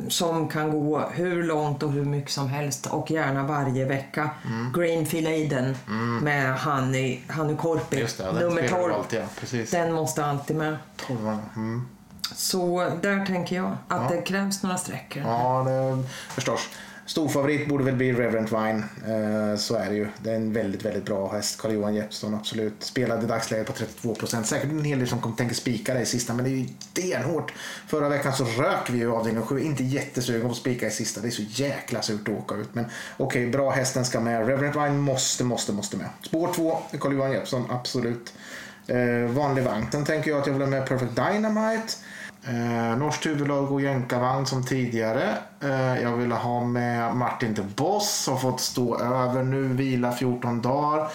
som 0.09 0.49
kan 0.49 0.71
gå 0.71 1.01
hur 1.13 1.43
långt 1.43 1.83
och 1.83 1.93
hur 1.93 2.05
mycket 2.05 2.31
som 2.31 2.49
helst 2.49 2.87
och 2.87 3.11
gärna 3.11 3.43
varje 3.43 3.85
vecka. 3.85 4.31
Grainfield 4.75 5.27
Aiden 5.27 5.77
med 6.23 6.55
Hanny, 6.55 7.21
Hanny 7.29 7.57
Korpi, 7.57 8.07
nummer 8.41 8.69
12. 8.69 8.93
ja. 9.11 9.21
Precis. 9.41 9.71
Den 9.71 9.93
måste 9.93 10.25
alltid 10.25 10.57
med. 10.57 10.77
Tolvan. 10.97 11.39
Mm. 11.57 11.89
Så 12.35 12.91
där 13.03 13.27
tänker 13.27 13.57
jag 13.57 13.67
att 13.89 14.03
Ja. 14.11 14.17
det 14.17 14.23
krävs 14.23 14.63
några 14.63 14.77
sträckor. 14.79 15.23
Ja, 15.23 15.63
det, 15.67 16.03
förstås. 16.35 16.61
Storfavorit 17.09 17.69
borde 17.69 17.85
väl 17.85 17.95
bli 17.95 18.13
Reverend 18.13 18.49
Vine. 18.49 18.85
Eh, 19.07 19.57
så 19.57 19.75
är 19.75 19.91
det 19.91 19.97
ju. 19.97 20.09
Det 20.23 20.31
är 20.31 20.35
en 20.35 20.53
väldigt, 20.53 20.85
väldigt 20.85 21.05
bra 21.05 21.33
häst. 21.33 21.61
Carl-Johan 21.61 21.95
Jeppsson, 21.95 22.35
absolut. 22.35 22.75
Spelade 22.79 23.25
i 23.25 23.27
dagsläget 23.27 23.67
på 23.67 23.73
32 23.73 24.15
procent. 24.15 24.47
Säkert 24.47 24.71
en 24.71 24.85
hel 24.85 24.99
del 24.99 25.09
som 25.09 25.21
kommer 25.21 25.37
tänka 25.37 25.55
spika 25.55 25.95
det 25.95 26.01
i 26.01 26.07
sista, 26.07 26.35
men 26.35 26.45
det 26.45 26.51
är 26.51 26.55
ju 26.55 26.67
stenhårt. 26.81 27.53
Förra 27.87 28.09
veckan 28.09 28.33
så 28.33 28.45
rök 28.45 28.91
vi 28.91 28.99
ju 28.99 29.13
avdelning 29.13 29.43
7. 29.43 29.61
Inte 29.61 29.85
jättesugen 29.85 30.43
på 30.43 30.49
att 30.49 30.57
spika 30.57 30.87
i 30.87 30.91
sista. 30.91 31.21
Det 31.21 31.29
är 31.29 31.31
så 31.31 31.43
jäkla 31.43 32.03
surt 32.03 32.29
att 32.29 32.35
åka 32.35 32.55
ut. 32.55 32.75
Men 32.75 32.85
okej, 33.17 33.47
bra 33.47 33.71
hästen 33.71 34.05
ska 34.05 34.21
med. 34.21 34.47
Reverend 34.47 34.75
Vine 34.75 34.99
måste, 34.99 35.45
måste, 35.45 35.73
måste 35.73 35.97
med. 35.97 36.09
Spår 36.23 36.53
2, 36.55 36.79
Carl-Johan 37.01 37.33
Jeppsson, 37.33 37.65
absolut. 37.71 38.33
Eh, 38.87 39.31
vanlig 39.31 39.65
vagn. 39.65 39.87
Sen 39.93 40.05
tänker 40.05 40.31
jag 40.31 40.41
att 40.41 40.47
jag 40.47 40.55
vill 40.55 40.63
ha 40.63 40.71
med 40.71 40.87
Perfect 40.87 41.17
Dynamite. 41.17 41.93
Eh, 42.45 42.99
norskt 42.99 43.27
huvudlag 43.27 43.73
och 43.73 43.81
jänkarvagn 43.81 44.47
som 44.47 44.65
tidigare. 44.65 45.39
Eh, 45.61 46.03
jag 46.03 46.17
ville 46.17 46.35
ha 46.35 46.65
med 46.65 47.17
Martin 47.17 47.55
de 47.55 47.63
Boss 47.63 48.11
som 48.11 48.41
fått 48.41 48.61
stå 48.61 48.99
över 48.99 49.43
nu, 49.43 49.63
vila 49.63 50.13
14 50.13 50.63
dagar. 50.63 51.09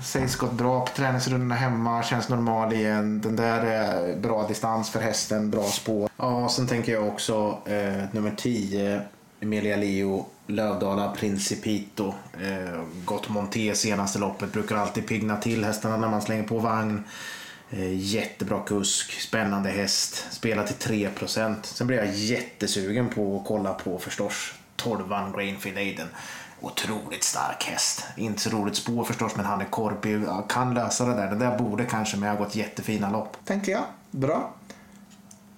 Sägs 0.00 0.36
gått 0.36 0.52
bra 0.52 0.80
på 0.80 0.92
träningsrundorna 0.92 1.54
hemma, 1.54 2.02
känns 2.02 2.28
normal 2.28 2.72
igen. 2.72 3.20
Den 3.20 3.36
där 3.36 3.64
är 3.64 4.16
bra 4.16 4.48
distans 4.48 4.90
för 4.90 5.00
hästen, 5.00 5.50
bra 5.50 5.64
spår. 5.64 6.10
Ja, 6.16 6.48
sen 6.48 6.66
tänker 6.66 6.92
jag 6.92 7.08
också 7.08 7.58
eh, 7.64 8.04
nummer 8.12 8.32
10, 8.36 9.00
Emilia 9.40 9.76
Leo, 9.76 10.26
Lövdala 10.46 11.08
Principito. 11.08 12.14
Eh, 12.32 12.80
gått 13.04 13.28
monté 13.28 13.74
senaste 13.74 14.18
loppet, 14.18 14.52
brukar 14.52 14.76
alltid 14.76 15.06
pigna 15.06 15.36
till 15.36 15.64
hästarna 15.64 15.96
när 15.96 16.08
man 16.08 16.22
slänger 16.22 16.42
på 16.42 16.58
vagn. 16.58 17.04
Eh, 17.70 17.94
jättebra 17.94 18.60
kusk, 18.60 19.10
spännande 19.20 19.70
häst, 19.70 20.26
spelar 20.30 20.66
till 20.66 20.76
3%. 20.76 21.54
Sen 21.62 21.86
blir 21.86 21.96
jag 21.96 22.14
jättesugen 22.14 23.08
på 23.08 23.40
att 23.40 23.46
kolla 23.48 23.74
på 23.74 23.98
förstås 23.98 24.52
12 24.76 25.08
Grainfield 25.34 25.78
Aiden. 25.78 26.08
Otroligt 26.60 27.24
stark 27.24 27.64
häst. 27.64 28.04
Inte 28.16 28.40
så 28.40 28.50
roligt 28.50 28.76
spår 28.76 29.04
förstås, 29.04 29.36
men 29.36 29.44
han 29.44 29.60
är 29.60 29.64
korpig. 29.64 30.22
Ja, 30.26 30.42
Kan 30.42 30.74
lösa 30.74 31.04
det 31.04 31.14
där. 31.14 31.30
Det 31.30 31.36
där 31.36 31.58
borde 31.58 31.84
kanske 31.84 32.16
med 32.16 32.30
ha 32.30 32.44
gått 32.44 32.54
jättefina 32.54 33.10
lopp. 33.10 33.36
Tänker 33.44 33.72
jag. 33.72 33.84
Bra. 34.10 34.54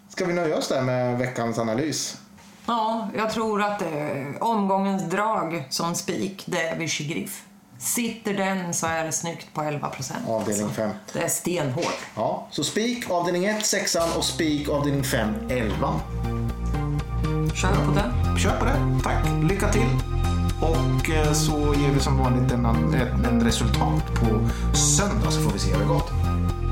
Ska 0.09 0.25
vi 0.25 0.33
nöja 0.33 0.57
oss 0.57 0.69
där 0.69 0.83
med 0.83 1.19
veckans 1.19 1.59
analys? 1.59 2.19
Ja, 2.67 3.09
jag 3.17 3.31
tror 3.31 3.63
att 3.63 3.83
eh, 3.83 3.89
omgångens 4.41 5.03
drag 5.11 5.65
som 5.71 5.95
spik, 5.95 6.45
det 6.47 6.63
är 6.63 6.77
Vichy 6.77 7.05
Griff. 7.05 7.43
Sitter 7.81 8.35
den 8.35 8.75
så 8.75 8.87
är 8.87 9.05
det 9.05 9.13
snyggt 9.13 9.55
på 9.55 9.63
11 9.63 9.89
procent. 9.89 10.29
Avdelning 10.29 10.71
fem. 10.71 10.91
Det 11.13 11.19
är 11.19 11.29
stenhårt. 11.29 11.99
Ja, 12.17 12.49
så 12.51 12.65
spik 12.65 13.11
avdelning 13.11 13.45
1, 13.45 13.67
6 13.67 13.97
och 14.17 14.25
spik 14.25 14.69
avdelning 14.69 15.05
5, 15.05 15.35
11. 15.49 16.01
Kör 17.55 17.87
på 17.87 17.93
den. 17.95 18.39
Kör 18.39 18.59
på 18.59 18.65
det. 18.65 19.01
Tack. 19.05 19.25
Lycka 19.51 19.73
till. 19.73 19.89
Och 20.61 21.11
eh, 21.11 21.33
så 21.33 21.75
ger 21.75 21.91
vi 21.95 22.01
som 22.01 22.19
vanligt 22.19 22.53
en, 22.53 22.65
en, 22.65 23.25
en 23.25 23.45
resultat 23.45 24.15
på 24.15 24.49
söndag 24.77 25.31
så 25.31 25.41
får 25.41 25.51
vi 25.51 25.59
se 25.59 25.73
hur 25.73 25.81
det 25.81 25.87
gått. 25.87 26.11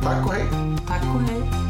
Tack 0.05 0.27
och 0.27 0.35
hej. 0.35 0.45
Tack 0.87 1.03
och 1.03 1.21
hej. 1.21 1.68